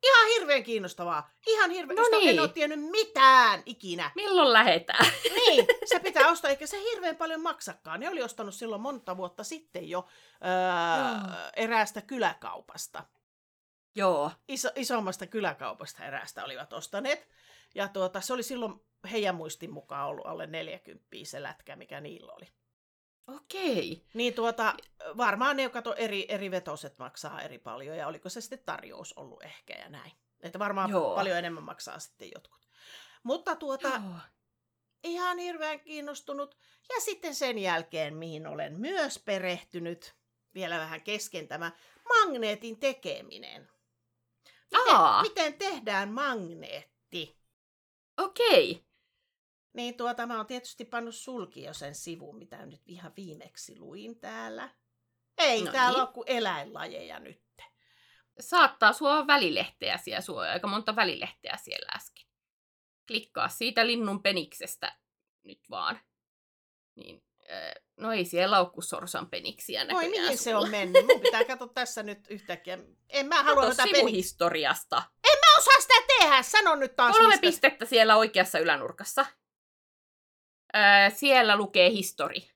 [0.03, 1.31] Ihan hirveän kiinnostavaa.
[1.47, 1.97] Ihan hirveän.
[1.97, 2.41] No Josta En niin.
[2.41, 4.11] ole tiennyt mitään ikinä.
[4.14, 5.07] Milloin lähetään?
[5.35, 8.01] Niin, se pitää ostaa, eikä se hirveän paljon maksakaan.
[8.01, 10.09] Ne oli ostanut silloin monta vuotta sitten jo
[10.45, 13.05] öö, eräästä kyläkaupasta.
[13.95, 14.31] Joo.
[14.49, 17.29] Iso, isommasta kyläkaupasta eräästä olivat ostaneet.
[17.75, 22.32] Ja tuota, se oli silloin heidän muistin mukaan ollut alle 40 se lätkä, mikä niillä
[22.32, 22.48] oli.
[23.36, 24.05] Okei.
[24.14, 24.74] Niin tuota,
[25.16, 29.42] varmaan ne, kato, eri, eri vetoset maksaa eri paljon, ja oliko se sitten tarjous ollut
[29.42, 30.12] ehkä ja näin.
[30.40, 31.14] Että varmaan Joo.
[31.14, 32.68] paljon enemmän maksaa sitten jotkut.
[33.22, 34.18] Mutta tuota, Joo.
[35.05, 36.57] ihan hirveän kiinnostunut.
[36.88, 40.14] Ja sitten sen jälkeen, mihin olen myös perehtynyt,
[40.55, 41.72] vielä vähän kesken tämä
[42.09, 43.70] magneetin tekeminen.
[44.70, 45.22] Miten, Aa.
[45.22, 47.40] miten tehdään magneetti?
[48.18, 48.89] Okei.
[49.73, 54.21] Niin tuota, mä oon tietysti pannut sulki jo sen sivun, mitä nyt ihan viimeksi luin
[54.21, 54.68] täällä.
[55.39, 56.01] Ei No täällä niin.
[56.01, 57.43] ole kuin eläinlajeja nyt.
[58.41, 62.27] Saattaa sua välilehteä siellä, sua aika monta välilehteä siellä äsken.
[63.07, 64.97] Klikkaa siitä linnun peniksestä
[65.45, 66.01] nyt vaan.
[66.95, 70.59] Niin, äh, no ei siellä ole kuin sorsan peniksiä Oi, mihin se sulla.
[70.59, 71.07] on mennyt?
[71.07, 72.79] Mun pitää katsoa tässä nyt yhtäkkiä.
[73.09, 74.97] En mä halua Kato sivuhistoriasta.
[75.27, 76.43] Mä osaa sitä tehdä.
[76.43, 77.41] Sano nyt taas, Kolme mistä...
[77.41, 79.27] pistettä siellä oikeassa ylänurkassa.
[80.77, 82.51] Öö, siellä lukee histori.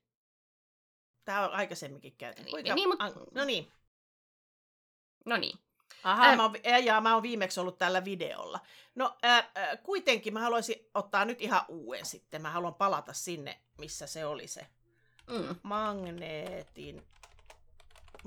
[1.25, 2.43] Tää on aikaisemminkin käyty.
[2.43, 2.75] Niin, Kuinka...
[2.75, 3.73] niin, mut- An- No niin.
[5.27, 5.59] No niin.
[6.05, 6.55] Aha, Ää- mä, oon,
[6.85, 8.61] ja, mä oon viimeksi ollut tällä videolla.
[8.95, 12.43] No äh, äh, kuitenkin mä haluaisin ottaa nyt ihan uuden sitten.
[12.43, 14.67] Mä haluan palata sinne, missä se oli se
[15.31, 15.57] Mm.
[15.63, 17.03] magneetin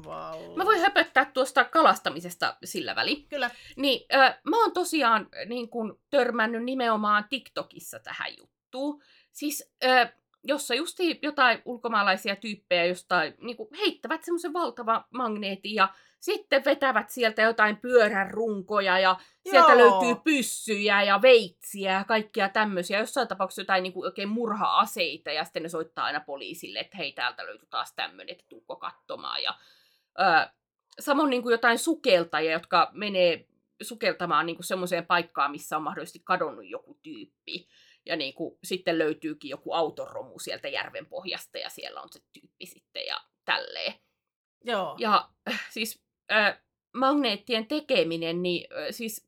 [0.06, 0.56] val...
[0.56, 3.26] Mä voin höpöttää tuosta kalastamisesta sillä väli.
[3.30, 3.52] Kyllä.
[3.76, 4.18] Niin, ö,
[4.50, 9.04] mä oon tosiaan niin kun, törmännyt nimenomaan TikTokissa tähän juttuun.
[9.38, 10.08] Siis ö,
[10.44, 17.10] jossa just jotain ulkomaalaisia tyyppejä jostain niin kuin heittävät semmoisen valtavan magneetin ja sitten vetävät
[17.10, 19.20] sieltä jotain pyörän runkoja ja
[19.50, 19.78] sieltä Joo.
[19.78, 23.00] löytyy pyssyjä ja veitsiä ja kaikkia tämmöisiä.
[23.00, 27.12] Jossain tapauksessa jotain niin kuin oikein murha-aseita ja sitten ne soittaa aina poliisille, että hei
[27.12, 29.44] täältä löytyy taas tämmöinen, että tuukko katsomaan.
[29.44, 29.58] Ja,
[30.18, 30.54] ää,
[31.00, 33.48] samoin niin kuin jotain sukeltajia, jotka menee
[33.82, 37.68] sukeltamaan niin kuin semmoiseen paikkaan, missä on mahdollisesti kadonnut joku tyyppi.
[38.08, 42.66] Ja niin kuin, sitten löytyykin joku autoromu sieltä järven pohjasta ja siellä on se tyyppi
[42.66, 43.94] sitten ja tälleen.
[44.64, 44.96] Joo.
[45.00, 46.60] Ja äh, siis äh,
[46.94, 49.28] magneettien tekeminen, niin äh, siis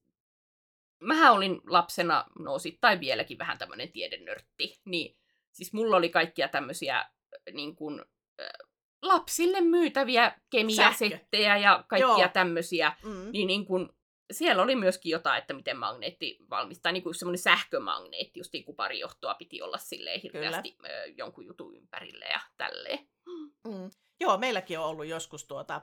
[0.99, 5.17] mähän olin lapsena, no osittain vieläkin vähän tämmöinen tiedenörtti, niin
[5.51, 7.07] siis mulla oli kaikkia tämmöisiä äh,
[7.53, 8.01] niin kuin,
[8.41, 8.69] äh,
[9.01, 12.29] lapsille myytäviä kemiasettejä ja kaikkia Joo.
[12.33, 13.31] tämmöisiä, Mm.
[13.31, 13.89] niin, niin kuin,
[14.31, 18.99] siellä oli myöskin jotain, että miten magneetti valmistaa, niin kuin semmoinen sähkömagneetti, just niin pari
[18.99, 23.09] johtoa piti olla silleen hirveästi ö, jonkun jutun ympärille ja tälleen.
[23.67, 23.91] Mm.
[24.19, 25.81] Joo, meilläkin on ollut joskus tuota,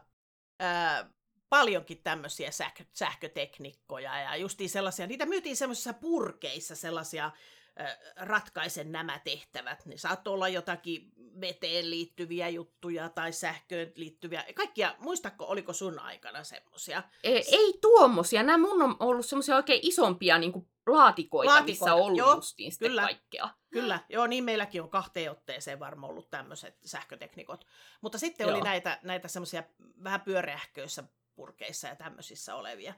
[0.60, 1.10] ää,
[1.48, 7.30] paljonkin tämmöisiä sähkö, sähköteknikkoja ja justiin sellaisia, niitä myytiin semmoisissa purkeissa sellaisia
[7.76, 9.86] ää, ratkaisen nämä tehtävät.
[9.86, 14.44] Ne saattoi olla jotakin veteen liittyviä juttuja tai sähköön liittyviä.
[14.54, 17.02] Kaikkia, muistatko, oliko sun aikana semmoisia?
[17.24, 18.42] Ei, ei tuommoisia.
[18.42, 22.34] Nämä mun on ollut semmoisia oikein isompia niin kuin laatikoita, Laatikoita, missä on ollut joo,
[22.34, 23.02] justiin sitten kyllä.
[23.02, 23.48] kaikkea.
[23.70, 27.66] Kyllä, joo, niin meilläkin on kahteen otteeseen varmaan ollut tämmöiset sähköteknikot.
[28.00, 28.64] Mutta sitten oli Joo.
[28.64, 29.62] näitä, näitä semmoisia
[30.04, 31.04] vähän pyöreähköissä
[31.34, 32.94] purkeissa ja tämmöisissä olevia.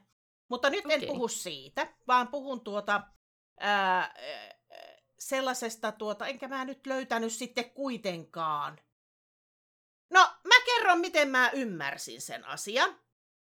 [0.49, 1.07] Mutta nyt en Okei.
[1.07, 3.01] puhu siitä, vaan puhun tuota,
[3.59, 4.15] ää,
[5.19, 8.79] sellaisesta, tuota, enkä mä nyt löytänyt sitten kuitenkaan.
[10.13, 12.99] No, mä kerron, miten mä ymmärsin sen asian.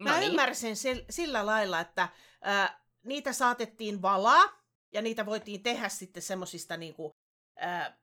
[0.03, 0.29] Mä No niin.
[0.29, 2.09] ymmärsin sillä, sillä lailla, että
[2.41, 4.61] ää, niitä saatettiin valaa
[4.93, 7.11] ja niitä voitiin tehdä sitten semmosista niinku,
[7.59, 7.97] ää,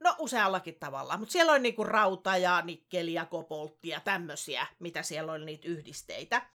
[0.00, 5.02] no useallakin tavalla, mutta siellä oli niinku rauta ja nikkeli ja koboltti ja tämmöisiä, mitä
[5.02, 6.50] siellä oli niitä yhdisteitä.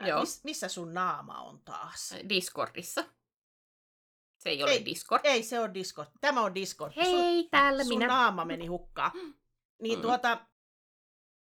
[0.00, 0.20] Joo.
[0.20, 2.14] Mis, missä sun naama on taas?
[2.28, 3.04] Discordissa.
[4.42, 5.20] Se ei ole Ei, Discord.
[5.24, 6.08] Ei, se on Discord.
[6.20, 6.92] Tämä on Discord.
[6.92, 8.06] Sun, Hei, täällä sun minä.
[8.06, 9.10] naama meni hukkaan.
[9.78, 10.02] Niin Mm.
[10.02, 10.46] tuota,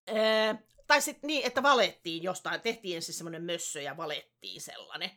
[0.08, 5.10] ää, tai sitten niin, että valettiin jostain, tehtiin ensin semmoinen mössö ja valettiin sellainen.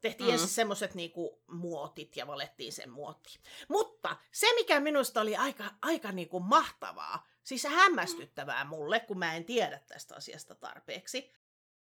[0.00, 0.32] Tehtiin Mm.
[0.32, 3.40] ensin semmoiset niinku muotit ja valettiin sen muottiin.
[3.68, 9.44] Mutta se, mikä minusta oli aika, aika niinku mahtavaa, siis hämmästyttävää mulle, kun mä en
[9.44, 11.32] tiedä tästä asiasta tarpeeksi,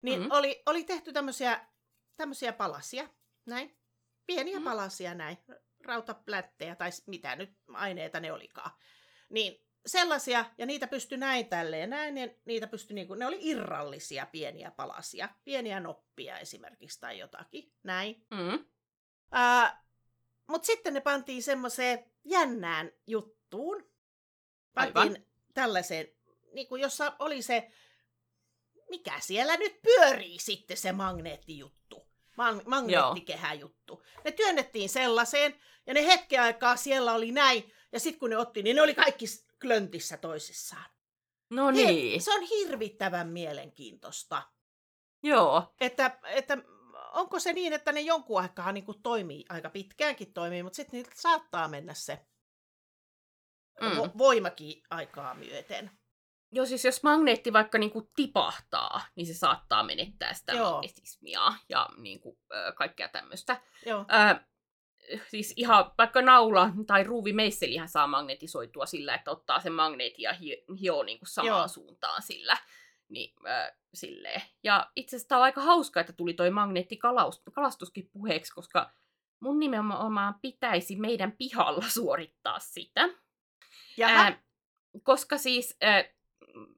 [0.02, 0.28] niin Mm.
[0.30, 1.66] oli, oli tehty tämmöisiä,
[2.16, 3.08] tämmöisiä palasia,
[3.46, 3.78] näin.
[4.28, 4.64] Pieniä Mm.
[4.64, 5.38] palasia näin,
[5.84, 8.70] rautaplättejä tai mitä nyt aineita ne olikaan.
[9.30, 14.26] Niin sellaisia, ja niitä pystyi näin tälleen näin, ja niitä pystyi niinku, ne oli irrallisia
[14.26, 18.26] pieniä palasia, pieniä noppia esimerkiksi tai jotakin, näin.
[18.30, 18.64] Mm.
[20.46, 23.90] Mutta sitten ne pantiin semmoiseen jännään juttuun.
[24.76, 24.92] Aivan.
[24.92, 26.08] Pantiin tällaiseen,
[26.52, 27.70] niin kuin jossa oli se,
[28.90, 32.07] mikä siellä nyt pyörii sitten se magneettijuttu.
[32.38, 34.02] Mag- magneettikehäjuttu.
[34.24, 38.62] Ne työnnettiin sellaiseen, ja ne hetken aikaa siellä oli näin, ja sitten kun ne otti,
[38.62, 39.24] niin ne oli kaikki
[39.62, 40.90] klöntissä toisissaan.
[41.50, 42.22] No niin.
[42.22, 44.42] Se on hirvittävän mielenkiintoista.
[45.22, 45.74] Joo.
[45.80, 46.58] Että, että
[47.12, 50.98] onko se niin, että ne jonkun aikaa niin kuin toimii, aika pitkäänkin toimii, mutta sitten
[50.98, 52.26] niitä saattaa mennä se
[53.80, 53.86] Mm.
[53.90, 55.90] vo- voimakin aikaa myöten.
[56.52, 60.72] Joo, siis jos magneetti vaikka niinku tipahtaa, niin se saattaa menettää sitä Joo.
[60.72, 63.60] magnetismia ja niinku, ö, kaikkea tämmöistä.
[64.00, 64.40] Ö,
[65.28, 70.64] siis ihan vaikka naula tai ruuvimeisselihän saa magnetisoitua sillä, että ottaa sen magneetin ja hi-
[70.80, 71.68] hioo niinku samaan Joo.
[71.68, 72.56] suuntaan sillä.
[73.08, 74.42] Niin, ö, silleen.
[74.62, 78.90] Ja itse asiassa tää on aika hauska, että tuli toi magneettikalastuskin puheeksi, koska
[79.40, 83.08] mun nimenomaan pitäisi meidän pihalla suorittaa sitä.
[83.96, 84.32] Jaha,
[85.02, 85.76] koska siis,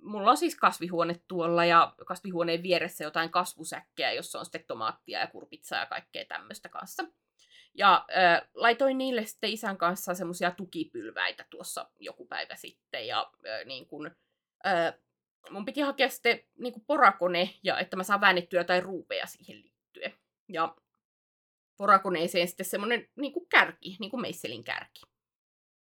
[0.03, 5.27] mulla on siis kasvihuone tuolla ja kasvihuoneen vieressä jotain kasvusäkkejä, jossa on sitten tomaattia ja
[5.27, 7.05] kurpitsaa ja kaikkea tämmöistä kanssa.
[7.75, 13.07] Ja ää, laitoin niille sitten isän kanssa semmoisia tukipylväitä tuossa joku päivä sitten.
[13.07, 14.11] Ja ää, niin kun,
[14.65, 14.93] ää,
[15.51, 20.15] mun piti hakea sitten niin porakone, ja että mä saan väännettyä jotain ruupeja siihen liittyen.
[20.49, 20.77] Ja
[21.77, 25.10] porakoneeseen sitten semmoinen niin kärki, niin kuin meisselin kärki.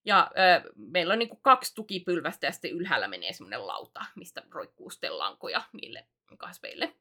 [0.10, 4.90] Ja ö, meillä on niinku kaksi tukipylvästä ja sitten ylhäällä menee semmoinen lauta, mistä roikkuu
[4.90, 6.08] sitten lankoja niille
[6.38, 6.96] kasveille.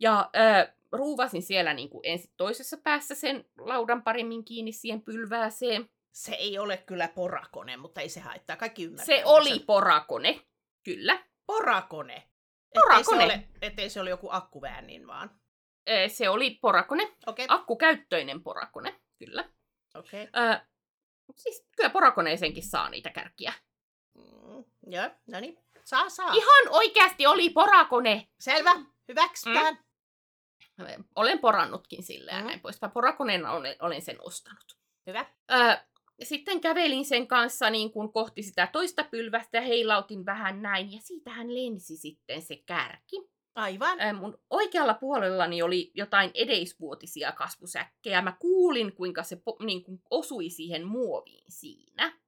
[0.00, 5.88] Ja ö, ruuvasin siellä niinku ensin toisessa päässä sen laudan paremmin kiinni siihen pylvääseen.
[6.12, 8.56] se ei ole kyllä porakone, mutta ei se haittaa.
[8.56, 9.06] Kaikki ymmärtää.
[9.16, 10.40] Se oli porakone,
[10.84, 11.24] kyllä.
[11.46, 12.28] Porakone.
[12.74, 13.00] Porakone.
[13.00, 15.30] Ettei se ole, ettei se ole joku akkuväänin vaan.
[16.08, 17.46] Se oli porakone, okay.
[17.48, 19.44] akkukäyttöinen porakone, kyllä.
[19.94, 20.28] okei.
[20.36, 20.60] Ö,
[21.36, 23.52] Siis kyllä porakoneeseenkin saa niitä kärkiä.
[24.14, 25.58] Mm, joo, no niin.
[25.84, 26.32] Saa, saa.
[26.32, 28.28] Ihan oikeasti oli porakone.
[28.40, 28.74] Selvä,
[29.08, 29.78] hyväksytään.
[31.16, 32.46] Olen porannutkin sillä ja Mm.
[32.46, 32.92] näin poispäin.
[32.92, 34.78] Porakoneena olen, olen sen ostanut.
[35.06, 35.26] Hyvä.
[35.52, 35.76] Öö,
[36.22, 40.92] sitten kävelin sen kanssa niin kuin kohti sitä toista pylvästä ja heilautin vähän näin.
[40.92, 43.16] Ja siitähän lensi sitten se kärki.
[43.58, 44.00] Aivan.
[44.00, 48.22] Öö, mun oikealla puolellani oli jotain edeisvuotisia kasvusäkkejä.
[48.22, 52.18] Mä kuulin, kuinka se po- niin kuin osui siihen muoviin siinä.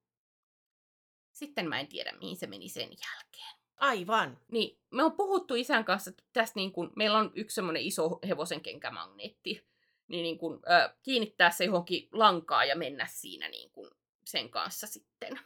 [1.31, 3.61] Sitten mä en tiedä, mihin se meni sen jälkeen.
[3.77, 4.37] Aivan.
[4.51, 8.61] Niin, me on puhuttu isän kanssa tästä, niin kun, meillä on yksi semmoinen iso hevosen
[8.61, 9.67] kenkämagneetti,
[10.07, 13.91] niin, niin kun, ö, kiinnittää se johonkin lankaa ja mennä siinä niin kun,
[14.25, 15.39] sen kanssa sitten.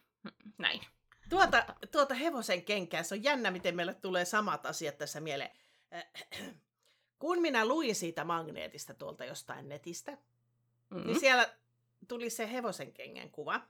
[0.58, 0.82] Näin.
[1.30, 5.52] Tuota, tuota hevosen kenkää, se on jännä, miten meille tulee samat asiat tässä mieleen.
[5.96, 6.08] Äh,
[7.20, 10.18] Kun minä luin siitä magneetista tuolta jostain netistä,
[10.90, 11.06] Mm.
[11.08, 11.56] niin siellä
[12.08, 13.62] tuli se hevosen kengän kuva.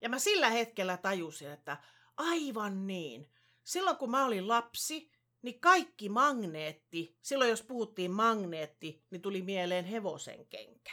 [0.00, 1.76] Ja mä sillä hetkellä tajusin, että
[2.16, 3.30] aivan niin.
[3.64, 5.10] Silloin kun mä olin lapsi,
[5.42, 10.90] niin kaikki magneetti, silloin jos puhuttiin magneetti, niin tuli mieleen hevosen kenkä.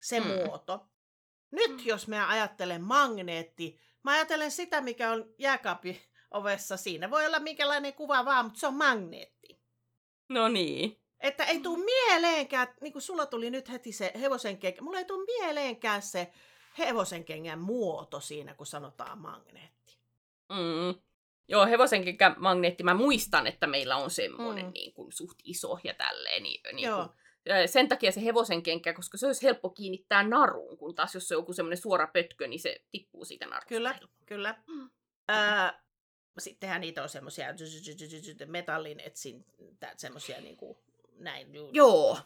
[0.00, 0.26] Se Mm.
[0.26, 0.86] muoto.
[1.50, 1.86] Nyt Mm.
[1.86, 6.00] jos mä ajattelen magneetti, mä ajattelen sitä, mikä on jääkaapin
[6.30, 6.76] ovessa.
[6.76, 9.58] Siinä voi olla minkälainen kuva vaan, mutta se on magneetti.
[10.28, 11.00] No niin.
[11.20, 15.04] Että ei tuu mieleenkään, niin kuin sulla tuli nyt heti se hevosen kenkä, mulla ei
[15.04, 16.32] tuu mieleenkään se
[16.78, 19.98] hevosen kengän muoto siinä, kun sanotaan magneetti.
[20.48, 21.02] Mm.
[21.48, 22.04] Joo, hevosen
[22.36, 24.72] magneetti, mä muistan, että meillä on semmoinen Mm.
[24.72, 26.42] niin kuin, suht iso ja tälleen.
[26.42, 27.06] Niin, niin Joo.
[27.06, 31.28] kuin, sen takia se hevosen kenkä, koska se olisi helppo kiinnittää naruun, kun taas jos
[31.28, 33.68] se on joku semmoinen suora pötkö, niin se tippuu siitä narusta.
[33.68, 34.54] Kyllä, kyllä.
[34.66, 34.90] Mm.
[35.28, 35.83] Ää,
[36.40, 37.46] sittenhän niitä on semmoisia
[38.46, 39.44] metallin etsin,
[39.96, 40.78] semmoisia niin kuin
[41.18, 41.54] näin.
[41.54, 41.70] juu.
[41.72, 42.18] Joo.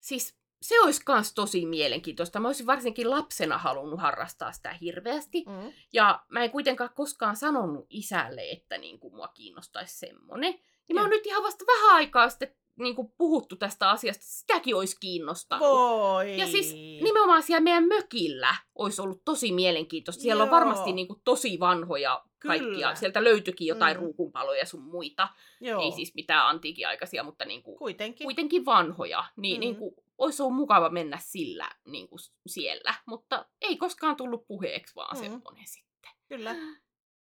[0.00, 2.40] Siis se olisi myös tosi mielenkiintoista.
[2.40, 5.44] Mä olisin varsinkin lapsena halunnut harrastaa sitä hirveästi.
[5.46, 5.72] Mm.
[5.92, 10.60] Ja mä en kuitenkaan koskaan sanonut isälle, että niin kuin mua kiinnostaisi semmonen.
[10.88, 14.24] Ja mä oon nyt ihan vasta vähän aikaa sitten niin kuin puhuttu tästä asiasta.
[14.26, 15.68] Sitäkin olisi kiinnostanut.
[15.68, 16.38] Voi.
[16.38, 16.72] Ja siis
[17.02, 20.22] nimenomaan siellä meidän mökillä olisi ollut tosi mielenkiintoista.
[20.22, 20.56] Siellä on Joo.
[20.56, 22.68] varmasti niin kuin tosi vanhoja kaikkia.
[22.70, 22.94] Kyllä.
[22.94, 24.00] Sieltä löytyikin jotain Mm.
[24.00, 24.04] mm.
[24.04, 25.28] ruukunpaloja sun muita.
[25.60, 25.82] Joo.
[25.82, 28.24] Ei siis mitään antiikiaikaisia, mutta niin kuin Kuitenkin.
[28.24, 29.56] kuitenkin vanhoja, niin, Mm.
[29.56, 29.60] mm.
[29.60, 34.94] niin kuin, olisi ollut mukava mennä sillä niin kuin siellä, mutta ei koskaan tullut puheeksi
[34.94, 35.22] vaan Mm.
[35.24, 35.30] mm.
[35.30, 36.10] semmoinen sitten.
[36.28, 36.54] Kyllä.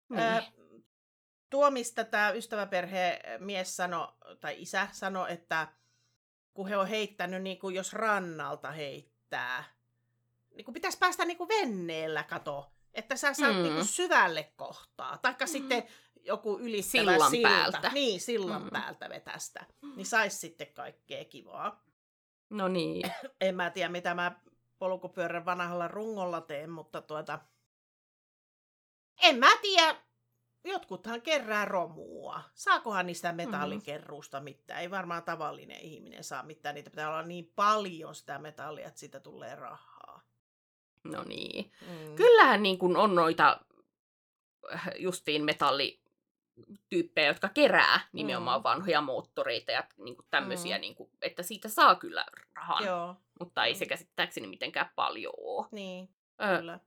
[0.09, 0.21] Niin.
[0.23, 0.43] Ö,
[1.51, 5.69] tuo, mistä tämä ystäväperhe mies sano, tai isä sanoi, että
[6.55, 9.65] kun he on heittänyt, niin kuin jos rannalta heittää,
[10.55, 13.63] niin kuin pitäisi päästä niin kuin venneellä kato, että sä saat Mm.
[13.63, 15.49] niin kuin syvälle kohtaa, taikka Mm.
[15.49, 15.83] sitten
[16.25, 17.49] joku ylittävä Sillan silta.
[17.49, 17.91] päältä.
[17.95, 18.71] Niin, sillan Mm.
[18.71, 19.67] päältä vetästä.
[19.97, 21.85] Niin sais sitten kaikkea kivaa.
[22.51, 23.13] No niin.
[23.41, 24.41] En mä tiedä, mitä mä
[24.79, 27.39] polkupyörän vanhalla rungolla teen, mutta tuota...
[29.23, 29.97] En mä tiedä.
[30.67, 32.41] Jotkuthan kerää romua.
[32.55, 34.81] Saakohan niistä metallikerruusta mitään?
[34.81, 36.75] Ei varmaan tavallinen ihminen saa mitään.
[36.75, 40.21] Niitä pitää olla niin paljon sitä metallia, että siitä tulee rahaa.
[41.05, 41.73] No niin.
[41.81, 42.15] Mm.
[42.17, 43.61] Kyllähän niin kuin on noita
[44.75, 48.65] äh, justiin metallityyppejä, jotka kerää nimenomaan Mm.
[48.65, 50.81] vanhoja moottoreita ja niin kuin tämmöisiä, Mm.
[50.81, 53.79] niin kuin, että siitä saa kyllä rahaa, Joo, mutta ei Mm.
[53.79, 55.67] se käsittääkseni mitenkään paljon ole.
[55.73, 56.09] niin,
[56.43, 56.81] Ö, kyllä.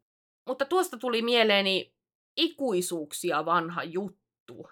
[0.45, 1.93] mutta tuosta tuli mieleeni
[2.37, 4.69] ikuisuuksia vanha juttu.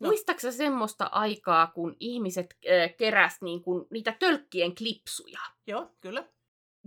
[0.00, 0.08] No.
[0.08, 6.24] Muistaaksä semmoista aikaa, kun ihmiset äh, keräs niin kuin, niitä tölkkien klipsuja Joo, kyllä.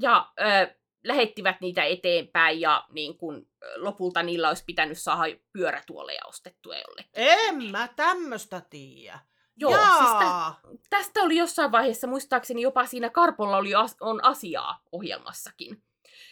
[0.02, 6.22] ja äh, lähettivät niitä eteenpäin ja niin kuin, äh, lopulta niillä olisi pitänyt saada pyörätuoleja
[6.26, 7.12] ostettua jollekin.
[7.14, 9.20] En mä tämmöstä tiedä.
[9.58, 9.98] Joo, Jaa.
[9.98, 10.54] siis tä,
[10.90, 15.84] tästä oli jossain vaiheessa, muistaakseni jopa siinä Karpolla oli as, on asiaa ohjelmassakin.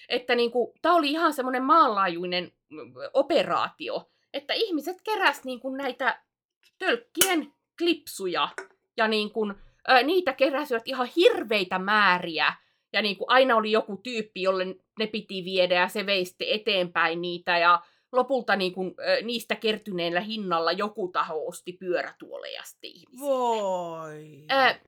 [0.10, 2.52] Että niinku, tämä oli ihan semmoinen maanlaajuinen
[3.14, 6.24] operaatio, että ihmiset keräs niinku näitä
[6.78, 8.50] tölkkien klipsuja
[8.98, 9.54] ja niinku,
[9.90, 12.54] ö, niitä keräsivät ihan hirveitä määriä.
[12.94, 14.66] Ja niinku, aina oli joku tyyppi, jolle
[15.00, 20.72] ne piti viedä ja se vei eteenpäin niitä ja lopulta niinku, ö, niistä kertyneellä hinnalla
[20.72, 23.30] joku taho osti pyörätuoleja sitten ihmisille.
[23.30, 24.46] Voi.
[24.52, 24.80] Ö,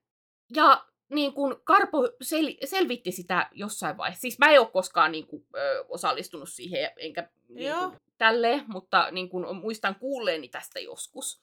[0.55, 4.21] ja niin kun Karpo sel- selvitti sitä jossain vaiheessa.
[4.21, 9.11] Siis mä en ole koskaan niin kun, ö, osallistunut siihen, enkä niin kun, tälleen, mutta
[9.11, 11.41] niin kun, muistan kuulleeni tästä joskus.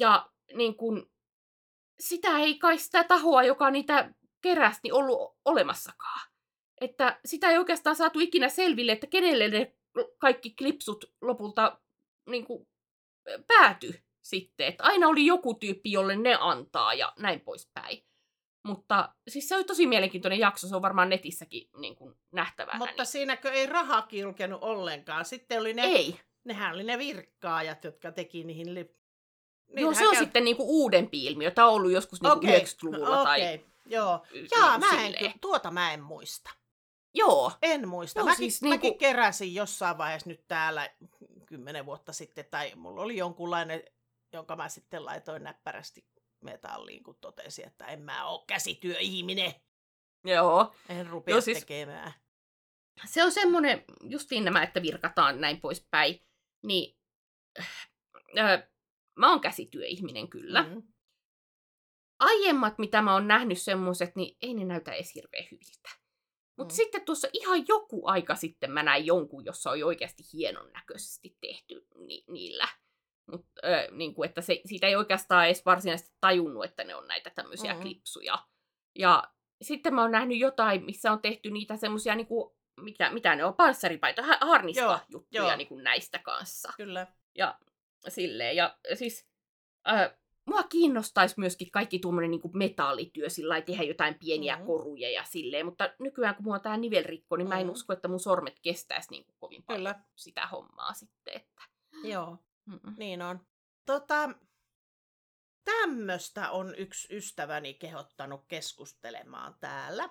[0.00, 1.10] Ja niin kun,
[2.00, 6.28] sitä ei kai sitä tahoa, joka niitä keräsi, niin ollut olemassakaan.
[6.80, 9.74] Että sitä ei oikeastaan saatu ikinä selville, että kenelle ne
[10.18, 11.80] kaikki klipsut lopulta
[12.26, 12.68] niin kuin,
[13.46, 14.66] pääty sitten.
[14.66, 18.04] Että aina oli joku tyyppi, jolle ne antaa ja näin poispäin.
[18.62, 22.78] Mutta siis se oli tosi mielenkiintoinen jakso, se on varmaan netissäkin niin kuin nähtävänä.
[22.78, 23.06] Mutta niin.
[23.06, 25.24] siinäkö ei raha kilkenut ollenkaan?
[25.24, 26.20] Sitten oli ne, Ei.
[26.44, 28.80] nehän oli ne virkkaajat, jotka teki niihin li...
[28.80, 31.50] Joo, Niitähän se on käy- sitten niinku uudempi ilmiö.
[31.50, 33.40] Tämä on ollut joskus niinku Okei, 90-luvulla tai...
[33.40, 34.22] okei, Joo.
[34.50, 36.50] Jaa, niinku mä en, kyllä- tuota mä en muista.
[37.14, 38.20] Joo, En muista.
[38.20, 40.90] Joo, mäkin, siis siis mäkin niinku- keräsin jossain vaiheessa nyt täällä
[41.46, 43.82] kymmenen vuotta sitten, tai mulla oli jonkunlainen,
[44.32, 46.04] jonka mä sitten laitoin näppärästi
[46.40, 49.54] metalliin, kun totesin, että en mä oo käsityöihminen.
[50.24, 50.74] joo.
[50.88, 52.12] En rupea Joo, siis- tekemään.
[53.06, 56.26] Se on semmoinen, justiin nämä, että virkataan näin poispäin,
[56.64, 56.98] niin
[58.38, 58.62] äh,
[59.18, 60.62] mä oon käsityöihminen kyllä.
[60.62, 60.82] Mm.
[62.18, 65.88] Aiemmat, mitä mä oon nähnyt semmoiset, niin ei ne näytä edes hirveän hyviltä.
[66.58, 66.76] Mutta Mm.
[66.76, 71.86] sitten tuossa ihan joku aika sitten mä näin jonkun, jossa oli oikeasti hienon näköisesti tehty
[72.06, 72.68] ni- niillä.
[73.30, 77.08] Mut, ö, niin kuin, että se, siitä ei oikeastaan edes varsinaisesti tajunnut, että ne on
[77.08, 77.80] näitä tämmöisiä Mm.
[77.80, 78.38] klipsuja.
[78.98, 79.24] Ja
[79.62, 83.44] sitten mä oon nähnyt jotain, missä on tehty niitä semmoisia, niin kuin, mitä, mitä ne
[83.44, 85.56] on, panssaripaita, ha- harniska Joo, juttuja joo.
[85.56, 86.72] niin kuin näistä kanssa.
[86.76, 87.06] Kyllä.
[87.38, 87.58] Ja
[88.08, 89.26] silleen, ja siis
[89.88, 90.10] äh,
[90.46, 94.60] mua kiinnostaisi myöskin kaikki tuommoinen niin metallityö, sillä lailla tehdä jotain pieniä Mm.
[94.62, 94.66] mm.
[94.66, 97.72] koruja ja silleen, mutta nykyään kun mulla on tää nivelrikko, niin mä en Mm.
[97.72, 100.04] usko, että mun sormet kestäisi niin kuin kovin paljon Kyllä.
[100.16, 101.62] sitä hommaa sitten, että...
[102.04, 102.38] Joo,
[102.68, 102.94] Mm-mm.
[102.98, 103.46] niin on.
[103.86, 104.30] Tota,
[105.64, 110.08] tämmöstä on yksi ystäväni kehottanut keskustelemaan täällä.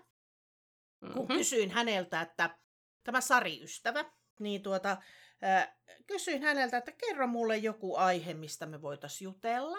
[1.13, 1.37] kun Mhm.
[1.37, 2.57] kysyin häneltä, että
[3.03, 4.05] tämä Sari-ystävä,
[4.39, 4.97] niin tuota,
[5.41, 5.77] ää,
[6.07, 9.77] kysyin häneltä, että kerro mulle joku aihe, mistä me voitaisiin jutella,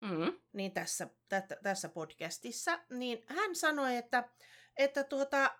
[0.00, 0.40] Mm.
[0.52, 4.28] niin tässä, tä, tässä podcastissa, niin hän sanoi, että,
[4.76, 5.58] että tuota,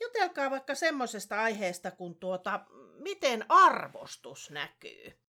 [0.00, 2.66] jutelkaa vaikka semmoisesta aiheesta, kun tuota,
[2.98, 5.23] miten arvostus näkyy.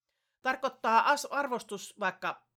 [0.45, 2.47] Tarkoittaa as, arvostus vaikka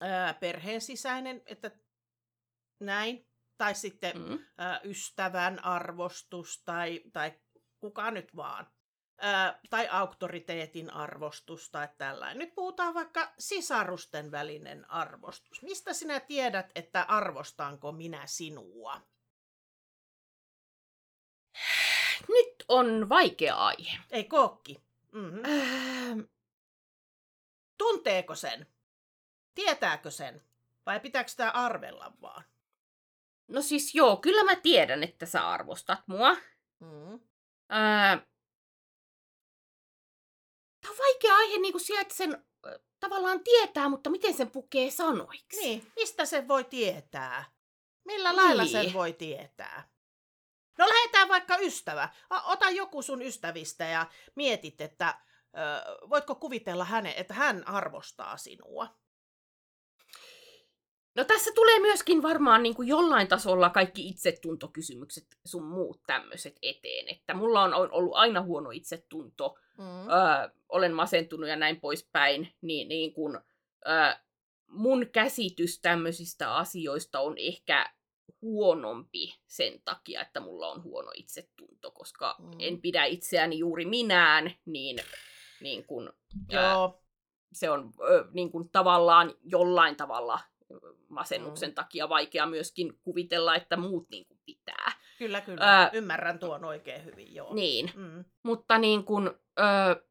[0.00, 1.70] ää, perheen sisäinen, että
[2.80, 3.28] näin,
[3.58, 4.38] tai sitten Mm.
[4.58, 7.32] ää, ystävän arvostus tai, tai
[7.80, 8.66] kuka nyt vaan.
[9.18, 12.38] Ää, tai auktoriteetin arvostus tai tällainen.
[12.38, 15.62] Nyt puhutaan vaikka sisarusten välinen arvostus.
[15.62, 19.00] Mistä sinä tiedät, että arvostanko minä sinua?
[22.28, 23.98] Nyt on vaikea aihe.
[24.10, 24.82] Ei kokki.
[25.12, 26.28] Mm-hmm.
[27.80, 28.66] Tunteeko sen?
[29.54, 30.42] Tietääkö sen?
[30.86, 32.44] Vai pitääkö sitä arvella vaan?
[33.48, 36.36] no siis joo, kyllä mä tiedän, että sä arvostat mua.
[36.80, 37.20] Mm.
[37.68, 38.16] Ää,
[40.80, 42.44] Tämä on vaikea aihe niin kuin siellä, että sen
[43.00, 45.60] tavallaan tietää, mutta miten sen pukee sanoiksi.
[45.60, 47.44] Niin, mistä sen voi tietää?
[48.04, 48.72] Millä lailla Niin.
[48.72, 49.88] sen voi tietää?
[50.78, 52.08] No lähdetään vaikka ystävä.
[52.44, 55.20] Ota joku sun ystävistä ja mietit, että
[56.10, 58.88] voitko kuvitella hänen, että hän arvostaa sinua.
[61.16, 67.08] No tässä tulee myöskin varmaan niin kuin jollain tasolla kaikki itsetuntokysymykset, sun muut tämmöiset eteen.
[67.08, 70.10] Että mulla on ollut aina huono itsetunto, Mm.
[70.10, 73.40] öö, olen masentunut ja näin poispäin, niin, niin kun,
[73.88, 74.14] öö,
[74.66, 77.92] mun käsitys tämmöisistä asioista on ehkä
[78.42, 82.50] huonompi sen takia, että mulla on huono itsetunto, koska mm.
[82.58, 84.98] en pidä itseäni juuri minään, niin,
[85.60, 85.84] niin
[86.52, 87.02] öö, Joo,
[87.52, 90.38] se on ö, niin kuin tavallaan jollain tavalla
[91.08, 91.74] masennuksen Mm.
[91.74, 94.92] takia vaikea myöskin kuvitella, että muut niin kuin pitää.
[95.18, 95.64] kyllä kyllä.
[95.64, 97.54] Ää, Ymmärrän tuon oikein hyvin, joo.
[97.54, 98.24] Niin, Mm.
[98.42, 99.26] mutta niin kuin,
[99.58, 100.04] ö,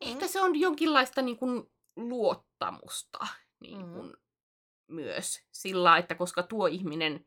[0.00, 0.28] ehkä Mm.
[0.28, 3.18] se on jonkinlaista niin kuin luottamusta
[3.60, 3.92] niin Mm.
[3.94, 4.16] kuin
[4.88, 7.26] myös sillä, että koska tuo ihminen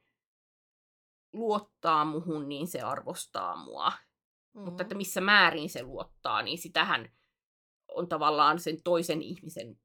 [1.34, 3.92] luottaa muhun, niin se arvostaa mua.
[4.54, 4.62] Mm.
[4.62, 7.12] Mutta että missä määrin se luottaa, niin sitähän
[7.96, 9.80] on tavallaan sen toisen ihmisen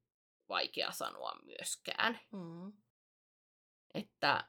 [0.48, 2.20] vaikea sanoa myöskään.
[2.32, 2.72] Mm.
[3.94, 4.44] Että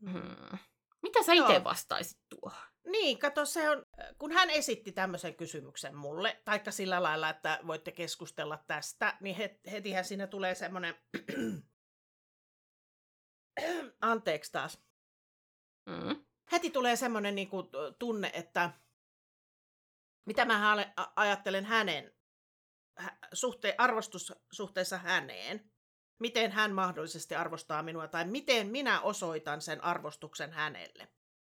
[0.00, 0.12] Mm.
[0.12, 0.58] hmm,
[1.02, 2.62] mitä sä itse vastaisit tuohon?
[2.86, 3.86] Niin, kato, se on,
[4.18, 9.60] kun hän esitti tämmöisen kysymyksen mulle, taikka sillä lailla, että voitte keskustella tästä, niin het,
[9.70, 10.94] hetihän siinä tulee semmoinen,
[14.00, 14.78] anteeksi taas,
[15.86, 16.24] Mm.
[16.52, 17.66] heti tulee semmoinen niin kuin,
[17.98, 18.70] tunne, että
[20.26, 20.76] mitä mä
[21.16, 22.12] ajattelen hänen
[23.34, 25.70] suhte- arvostussuhteessa häneen,
[26.18, 31.08] miten hän mahdollisesti arvostaa minua tai miten minä osoitan sen arvostuksen hänelle.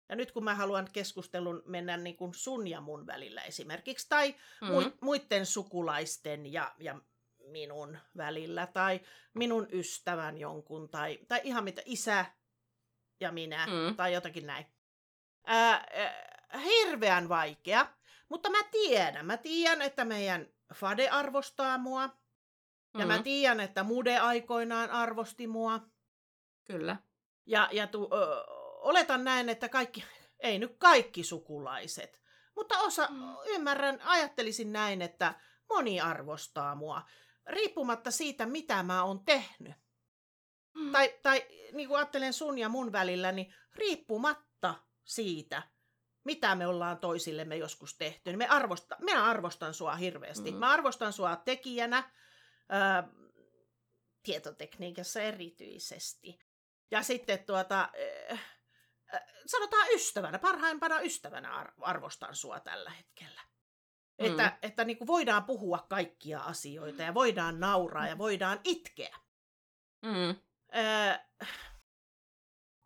[0.09, 4.35] Ja nyt kun mä haluan keskustelun mennä niin kuin sun ja mun välillä esimerkiksi, tai
[4.61, 4.69] Mm.
[4.69, 4.93] mm.
[5.01, 7.01] muiden sukulaisten ja, ja
[7.51, 9.01] minun välillä, tai
[9.35, 12.27] minun ystävän jonkun, tai, tai ihan mitä, isä
[13.21, 13.97] ja minä, mm.
[13.97, 14.67] tai jotakin näin.
[15.47, 17.87] Ää, ää, hirveän vaikea,
[18.29, 22.09] mutta mä tiedän, mä tiedän, että meidän Fade arvostaa mua,
[22.99, 23.23] ja mä Mm.
[23.23, 25.81] tiedän, että Mude aikoinaan arvosti mua,
[26.65, 26.97] Kyllä.
[27.47, 28.45] Ja, ja tu, ö,
[28.81, 30.05] oletan näin, että kaikki,
[30.41, 32.21] ei nyt kaikki sukulaiset,
[32.57, 33.37] mutta osa, Mm.
[33.47, 35.35] ymmärrän, ajattelisin näin, että
[35.69, 37.03] moni arvostaa mua,
[37.47, 39.75] riippumatta siitä, mitä mä oon tehnyt.
[40.75, 40.93] Mm.
[40.93, 45.63] Tai, tai niin kuin ajattelen sun ja mun välillä, niin riippumatta siitä,
[46.25, 50.51] mitä me ollaan toisillemme joskus tehty, niin me arvosta, minä arvostan sua hirveästi.
[50.51, 50.57] Mm.
[50.57, 52.11] Mä arvostan sua tekijänä,
[52.69, 53.09] ää,
[54.23, 56.39] tietotekniikassa erityisesti.
[56.91, 57.89] Ja sitten tuota,
[58.31, 58.49] äh,
[59.15, 63.41] äh, sanotaan ystävänä, parhaimpana ystävänä ar- arvostan sua tällä hetkellä.
[64.19, 64.27] Mm.
[64.27, 69.19] Että, että niin kuin voidaan puhua kaikkia asioita ja voidaan nauraa ja voidaan itkeä.
[70.03, 70.37] Mm.
[70.77, 71.19] Öö,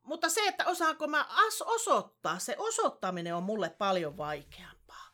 [0.02, 5.08] mutta se, että osaanko mä as osoittaa, se osoittaminen on mulle paljon vaikeampaa.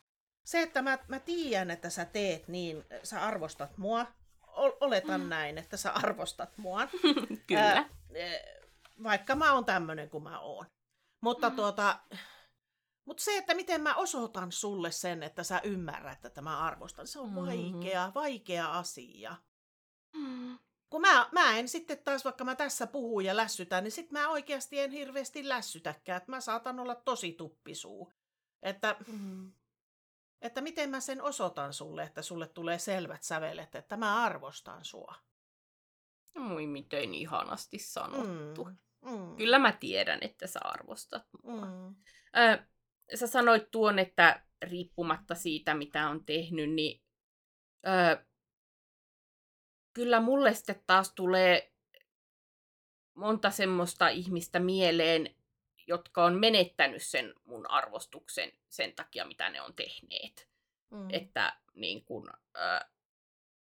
[0.45, 4.07] Se, että mä, mä tiedän, että sä teet niin, sä arvostat mua,
[4.47, 5.28] ol- oletan Mm.
[5.28, 6.80] näin, että sä arvostat mua,
[7.47, 7.62] Kyllä.
[7.62, 8.41] Ää, eh,
[9.03, 10.66] vaikka mä oon tämmönen kuin mä oon.
[11.20, 11.57] Mutta Mm.
[11.57, 11.99] tuota,
[13.05, 17.18] mutta se, että miten mä osoitan sulle sen, että sä ymmärrät, että mä arvostan, se
[17.20, 17.36] on Mhm.
[17.47, 19.36] vaikea, vaikea asia
[20.16, 20.59] Mm.
[20.91, 24.28] Kun mä, mä en sitten taas, vaikka mä tässä puhun ja lässytän, niin sitten mä
[24.28, 26.16] oikeasti en hirveästi lässytäkään.
[26.16, 28.12] Että mä saatan olla tosi tuppisuu.
[28.62, 29.53] Että, Mm.
[30.43, 35.14] että miten mä sen osoitan sulle, että sulle tulee selvät sävelet, että mä arvostan sua.
[36.39, 38.64] Moi, miten ihanasti sanottu.
[38.64, 38.76] Mm,
[39.11, 41.64] mm, Kyllä mä tiedän, että sä arvostat mua.
[41.64, 41.95] Mm,
[42.36, 42.59] Ö,
[43.16, 47.03] sä sanoit tuon, että riippumatta siitä, mitä on tehnyt, niin
[47.86, 48.26] ö,
[49.93, 51.72] kyllä mulle sitten taas tulee
[53.14, 55.34] monta semmoista ihmistä mieleen,
[55.86, 60.49] jotka on menettänyt sen mun arvostuksen sen takia, mitä ne on tehneet.
[60.91, 62.86] mm, Että niin kun, ö,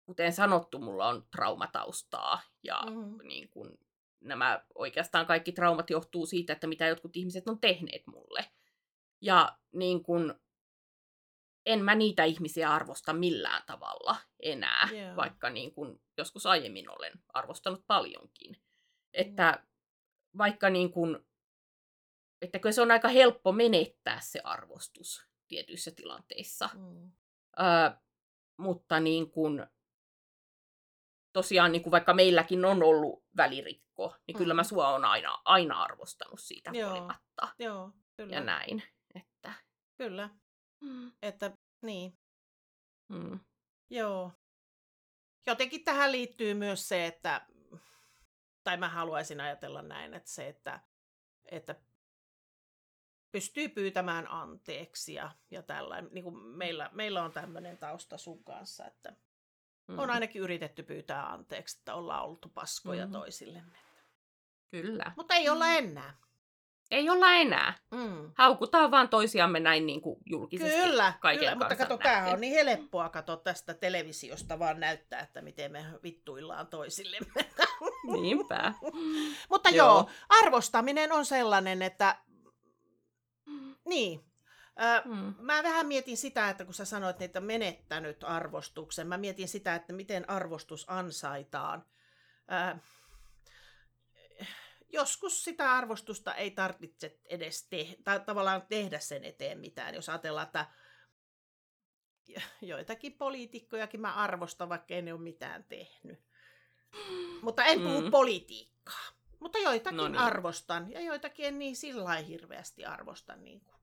[0.06, 3.78] kuten sanottu, mulla on traumataustaa ja mm, niin kun,
[4.22, 8.46] nämä oikeastaan kaikki traumat johtuu siitä, että mitä jotkut ihmiset on tehneet mulle.
[9.22, 10.40] Ja niin kun,
[11.66, 14.16] en mä niitä ihmisiä arvosta millään tavalla
[14.46, 15.16] enää, Joo.
[15.16, 18.62] vaikka niin kun, joskus aiemmin olen arvostanut paljonkin.
[19.14, 19.66] Että
[20.38, 21.26] vaikka niin kun,
[22.42, 26.70] että kyllä se on aika helppo menettää se arvostus tietyissä tilanteissa.
[26.74, 27.12] mm,
[27.60, 27.98] Öö,
[28.58, 29.68] mutta niin kun,
[31.34, 34.66] tosiaan niin kun vaikka meilläkin on ollut välirikko, niin kyllä mä Mm.
[34.66, 36.90] sua on aina, aina arvostanut siitä Joo.
[36.90, 37.48] huolimatta.
[37.60, 38.36] Joo, kyllä.
[38.36, 38.84] Ja näin.
[39.16, 39.54] Että,
[39.98, 40.30] Kyllä,
[40.82, 42.18] mm, että niin,
[43.10, 43.40] mm,
[43.90, 44.32] joo.
[45.46, 47.46] Jotenkin tähän liittyy myös se, että,
[48.64, 50.80] tai mä haluaisin ajatella näin, että se, että,
[51.46, 51.76] että
[53.32, 56.10] pystyy pyytämään anteeksi ja, ja tällainen.
[56.14, 59.16] Niin kuin meillä, meillä on tämmöinen tausta sun kanssa, että
[59.88, 63.12] mm, on ainakin yritetty pyytää anteeksi, että ollaan oltu paskoja Mhm.
[63.14, 63.78] toisillemme.
[64.72, 65.12] Kyllä.
[65.18, 66.18] Mutta ei olla enää.
[66.92, 67.74] Ei olla enää.
[67.92, 68.32] Mm.
[68.38, 70.82] Haukutaan vaan toisiamme näin niin kuin julkisesti.
[70.82, 72.34] Kyllä, kyllä, mutta kato, nähden.
[72.34, 77.46] on niin helppoa kato tästä televisiosta vaan näyttää, että miten me vittuillaan toisillemme.
[78.22, 78.74] Niinpä.
[79.50, 79.88] Mutta Joo.
[79.88, 80.10] joo.
[80.30, 82.16] arvostaminen on sellainen, että
[83.86, 84.24] niin.
[84.82, 85.34] Ö, Mm.
[85.40, 89.94] mä vähän mietin sitä, että kun sä sanoit, että menettänyt arvostuksen, mä mietin sitä, että
[89.94, 91.86] miten arvostus ansaitaan.
[92.72, 92.76] Ö,
[94.96, 99.96] joskus sitä arvostusta ei tarvitse edes tehdä, tai tavallaan tehdä sen eteen mitään.
[99.96, 100.66] Jos ajatellaan, että
[102.62, 106.20] joitakin poliitikkojakin mä arvostan, vaikka ei ne ole mitään tehnyt.
[107.42, 108.12] Mutta en puhu Mm.
[108.12, 109.06] politiikkaa.
[109.40, 110.18] Mutta joitakin No niin.
[110.18, 113.36] arvostan, ja joitakin en niin sillä lailla hirveästi arvosta.
[113.36, 113.76] Niin kuin.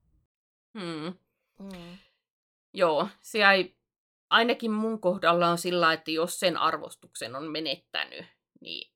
[0.73, 1.15] Mm.
[1.59, 1.99] Mm.
[2.73, 3.77] Joo, se ei,
[4.31, 8.27] ainakin mun kohdalla on sillä, että jos sen arvostuksen on menettänyt,
[8.61, 8.93] niin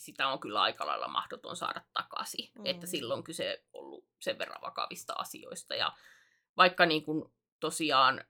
[0.00, 2.50] sitä on kyllä aika lailla mahdoton saada takaisin.
[2.58, 2.66] Mm.
[2.66, 5.74] Että silloin on kyse ollut sen verran vakavista asioista.
[5.74, 5.92] Ja
[6.56, 8.24] vaikka niin kuin tosiaan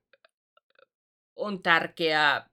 [1.36, 2.50] on tärkeää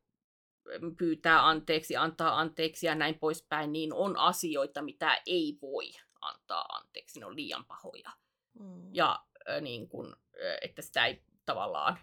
[0.97, 5.91] pyytää anteeksi, antaa anteeksi ja näin poispäin, niin on asioita, mitä ei voi
[6.21, 7.19] antaa anteeksi.
[7.19, 8.11] Ne on liian pahoja
[8.59, 8.89] Mm.
[8.93, 9.25] ja
[9.61, 11.99] niin kun, ö, että sitä ei tavallaan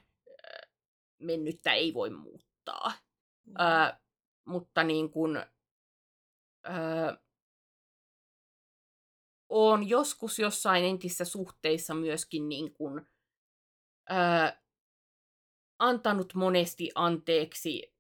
[1.19, 2.93] mennyttä ei voi muuttaa.
[3.45, 3.55] Mm.
[3.61, 3.95] Ö,
[4.45, 5.47] mutta niin kun,
[6.67, 7.19] ö,
[9.49, 13.07] on joskus jossain entisissä suhteissa myöskin niin kun,
[14.11, 14.15] ö,
[15.79, 17.95] antanut monesti anteeksi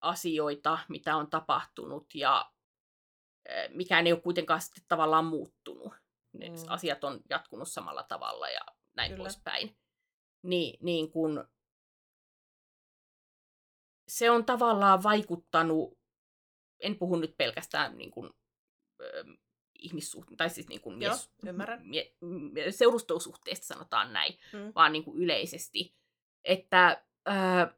[0.00, 2.52] asioita, mitä on tapahtunut ja
[3.50, 5.92] ö, mikään ei ole kuitenkaan sitten tavallaan muuttunut.
[6.32, 6.54] Ne Mm.
[6.68, 8.60] asiat on jatkunut samalla tavalla ja
[8.96, 9.22] näin Kyllä.
[9.22, 9.76] poispäin.
[10.42, 11.48] Niin, niin kun,
[14.08, 15.98] se on tavallaan vaikuttanut,
[16.84, 18.34] en puhu nyt pelkästään niin kun,
[19.00, 19.24] ö,
[19.78, 21.86] ihmissuhteista, tai siis niin kuin Joo, mies, ymmärrän.
[21.86, 24.72] mie, mie, seurustelusuhteista sanotaan näin, Mm.
[24.74, 25.94] vaan niin kuin yleisesti.
[26.44, 27.74] Että ää,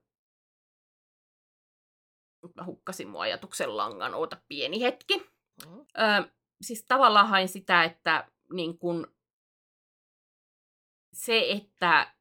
[2.42, 5.18] nyt mä hukkasin mun ajatuksen langan, oota pieni hetki.
[5.66, 5.80] Mm.
[5.80, 6.30] Ö,
[6.62, 9.16] siis tavallaan hain sitä, että niin kun,
[11.12, 12.15] se, että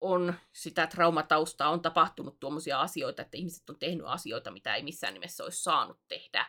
[0.00, 5.14] on sitä traumataustaa, on tapahtunut tuommoisia asioita, että ihmiset on tehnyt asioita, mitä ei missään
[5.14, 6.46] nimessä olisi saanut tehdä,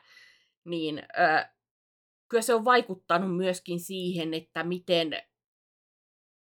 [0.65, 1.45] niin ö,
[2.27, 5.09] kyllä se on vaikuttanut myöskin siihen, että miten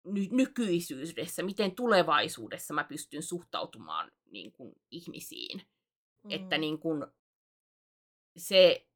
[0.05, 5.63] ny- nykyisyydessä, miten tulevaisuudessa mä pystyn suhtautumaan niin kuin, ihmisiin.
[6.25, 6.31] Mm.
[6.31, 7.07] Että niin kuin,
[8.37, 8.89] se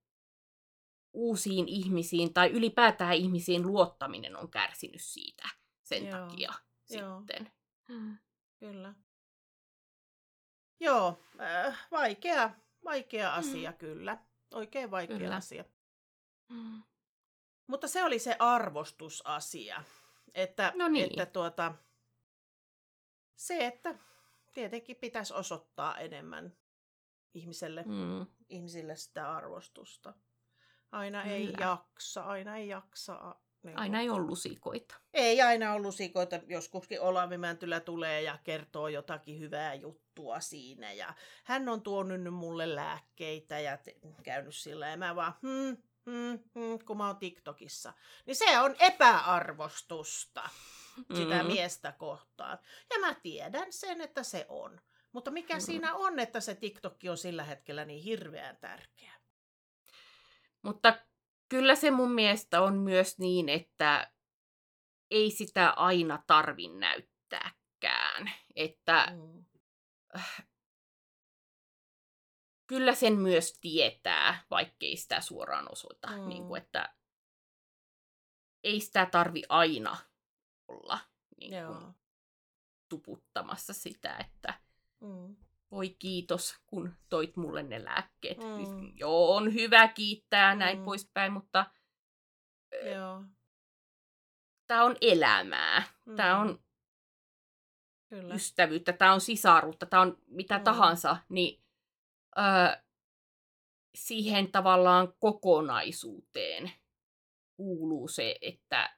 [1.12, 5.48] uusiin ihmisiin tai ylipäätään ihmisiin luottaminen on kärsinyt siitä
[5.82, 6.52] sen Joo, takia
[6.90, 7.20] joo.
[7.20, 7.52] sitten.
[8.58, 8.94] Kyllä.
[10.80, 12.50] Joo, äh, vaikea,
[12.84, 14.18] vaikea asia kyllä.
[14.54, 15.36] Oikein vaikea Kyllä.
[15.36, 15.64] asia.
[17.66, 19.84] Mutta se oli se arvostusasia.
[20.34, 21.04] Että, No niin.
[21.10, 21.74] että tuota,
[23.36, 23.94] se, että
[24.52, 26.56] tietenkin pitäisi osoittaa enemmän
[27.34, 28.26] ihmiselle, Mm.
[28.48, 30.14] ihmisille sitä arvostusta.
[30.92, 31.58] Aina ei Kyllä.
[31.66, 33.34] jaksa, aina ei jaksa.
[33.62, 34.94] Niin Aina ei ole lusikoita.
[35.14, 36.40] Ei aina ollut lusikoita.
[36.46, 40.92] Joskuskin Olavi Mäntylä tulee ja kertoo jotakin hyvää juttua siinä.
[40.92, 43.78] Ja hän on tuonut nyt mulle lääkkeitä ja
[44.22, 44.88] käynyt sillä.
[44.88, 45.76] Ja mä vaan, hmm,
[46.10, 47.92] hmm, hmm, kun mä oon TikTokissa.
[48.26, 50.48] Niin se on epäarvostusta
[51.16, 51.46] sitä Mm.
[51.46, 52.58] miestä kohtaan.
[52.90, 54.80] Ja mä tiedän sen, että se on.
[55.12, 55.60] Mutta mikä Mm.
[55.60, 59.12] siinä on, että se TikTokki on sillä hetkellä niin hirveän tärkeä?
[60.62, 60.98] Mutta
[61.50, 64.12] kyllä se mun mielestä on myös niin, että
[65.10, 68.30] ei sitä aina tarvi näyttääkään.
[68.56, 69.44] Että Mm.
[72.70, 76.08] kyllä sen myös tietää, vaikkei sitä suoraan osoita.
[76.08, 76.28] Mm.
[76.28, 76.94] Niin kuin, että
[78.64, 79.96] ei sitä tarvi aina
[80.68, 80.98] olla
[81.40, 81.94] niin kuin, Joo.
[82.88, 84.54] tuputtamassa sitä, että
[85.00, 85.36] Mm.
[85.70, 88.38] Voi kiitos, kun toit mulle ne lääkkeet.
[88.38, 88.92] Mm.
[88.96, 90.84] Joo, on hyvä kiittää näin Mm.
[90.84, 91.66] poispäin, mutta
[92.94, 93.24] Joo.
[94.66, 95.82] tämä on elämää.
[96.16, 96.40] Tämä Mm.
[96.40, 96.64] on
[98.08, 98.34] Kyllä.
[98.34, 100.64] ystävyyttä, tämä on sisaruutta, tämä on mitä Mm.
[100.64, 101.62] tahansa, niin
[102.38, 102.82] ö,
[103.94, 106.72] siihen tavallaan kokonaisuuteen
[107.56, 108.96] kuuluu se, että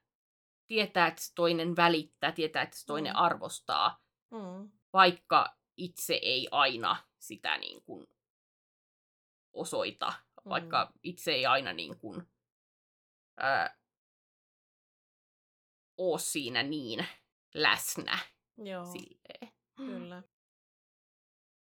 [0.66, 3.18] tietää, että se toinen välittää, tietää, että se toinen Mm.
[3.18, 4.70] arvostaa, Mm.
[4.92, 8.06] vaikka itse ei aina sitä niin kuin
[9.52, 10.12] osoita,
[10.48, 12.28] vaikka itse ei aina niin kuin,
[13.36, 13.76] ää,
[15.96, 17.06] ole siinä niin
[17.54, 18.18] läsnä.
[18.56, 19.52] Joo, Silleen.
[19.76, 20.22] kyllä.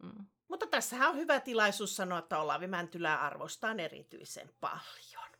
[0.03, 0.25] Mm.
[0.47, 5.31] Mutta tässähän on hyvä tilaisuus sanoa, että Olavi Mäntylää arvostaan erityisen paljon.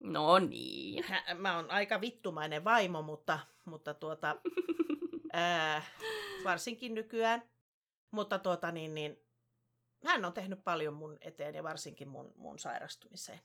[0.00, 1.04] No niin.
[1.34, 4.36] Mä oon aika vittumainen vaimo, mutta, mutta tuota,
[5.32, 5.82] ää,
[6.44, 7.53] varsinkin nykyään.
[8.14, 9.18] Mutta tuota, niin, niin,
[10.06, 13.40] hän on tehnyt paljon mun eteen ja varsinkin mun, mun sairastumisen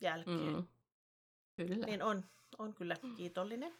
[0.00, 0.54] jälkeen.
[0.54, 0.66] Mm.
[1.56, 1.86] Kyllä.
[1.86, 2.24] Niin on,
[2.58, 3.74] on kyllä kiitollinen.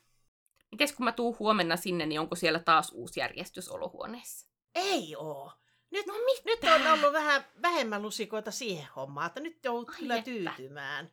[0.71, 4.49] Mites kun mä tuun huomenna sinne, niin onko siellä taas uusi järjestys olohuoneessa?
[4.75, 5.53] Ei oo.
[5.91, 6.43] Nyt, No mitä?
[6.45, 10.25] nyt on ollut vähän vähemmän lusikoita siihen hommaan, että nyt joudut Ai kyllä että.
[10.25, 11.11] tyytymään.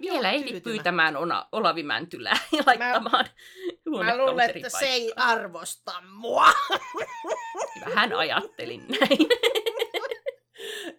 [0.00, 3.26] Vielä ehdit pyytämään Ona, Olavi Mäntylää ja laittamaan
[4.04, 6.46] Mä luulen, että se ei arvosta mua.
[7.84, 9.18] Vähän ajattelin näin.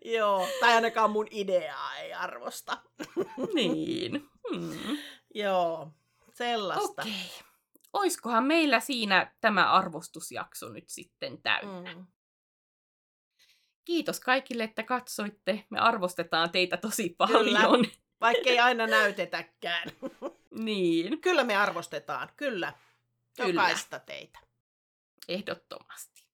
[0.17, 2.77] Joo, tai ainakaan mun ideaa ei arvosta.
[3.55, 4.29] niin.
[4.49, 4.97] Hmm.
[5.35, 5.91] Joo,
[6.33, 7.01] sellaista.
[7.01, 7.13] Okei.
[7.13, 7.47] Okay.
[7.93, 11.93] Oiskohan meillä siinä tämä arvostusjakso nyt sitten täynnä?
[11.93, 12.05] Mm.
[13.85, 15.65] Kiitos kaikille, että katsoitte.
[15.69, 17.85] Me arvostetaan teitä tosi paljon.
[18.21, 19.89] Vaikka ei aina näytetäkään.
[20.65, 22.73] niin, Kyllä me arvostetaan, kyllä.
[23.37, 23.49] Kyllä.
[23.61, 24.39] Jokaista teitä.
[25.27, 26.27] ehdottomasti.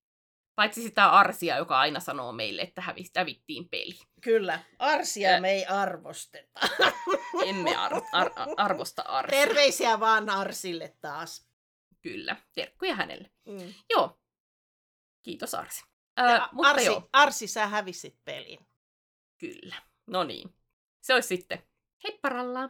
[0.56, 2.84] Paitsi sitä Arsia, joka aina sanoo meille, että
[3.16, 4.00] hävittiin peli.
[4.22, 6.60] Kyllä, Arsia Ä- me ei arvosteta.
[7.48, 9.40] Emme ar- ar- arvosta Arsia.
[9.46, 11.48] Terveisiä vaan Arsille taas.
[12.02, 13.32] Kyllä, terkkuja hänelle.
[13.46, 13.74] Mm.
[13.90, 14.20] Joo,
[15.22, 15.84] kiitos Arsi.
[16.18, 18.60] Ja mutta Arsi, joo, Arsi, sä hävisit pelin.
[19.38, 19.76] kyllä.
[20.08, 20.54] No niin,
[21.02, 21.64] se olisi sitten.
[22.04, 22.64] Heipparalla!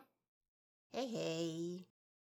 [0.94, 1.88] Hei hei.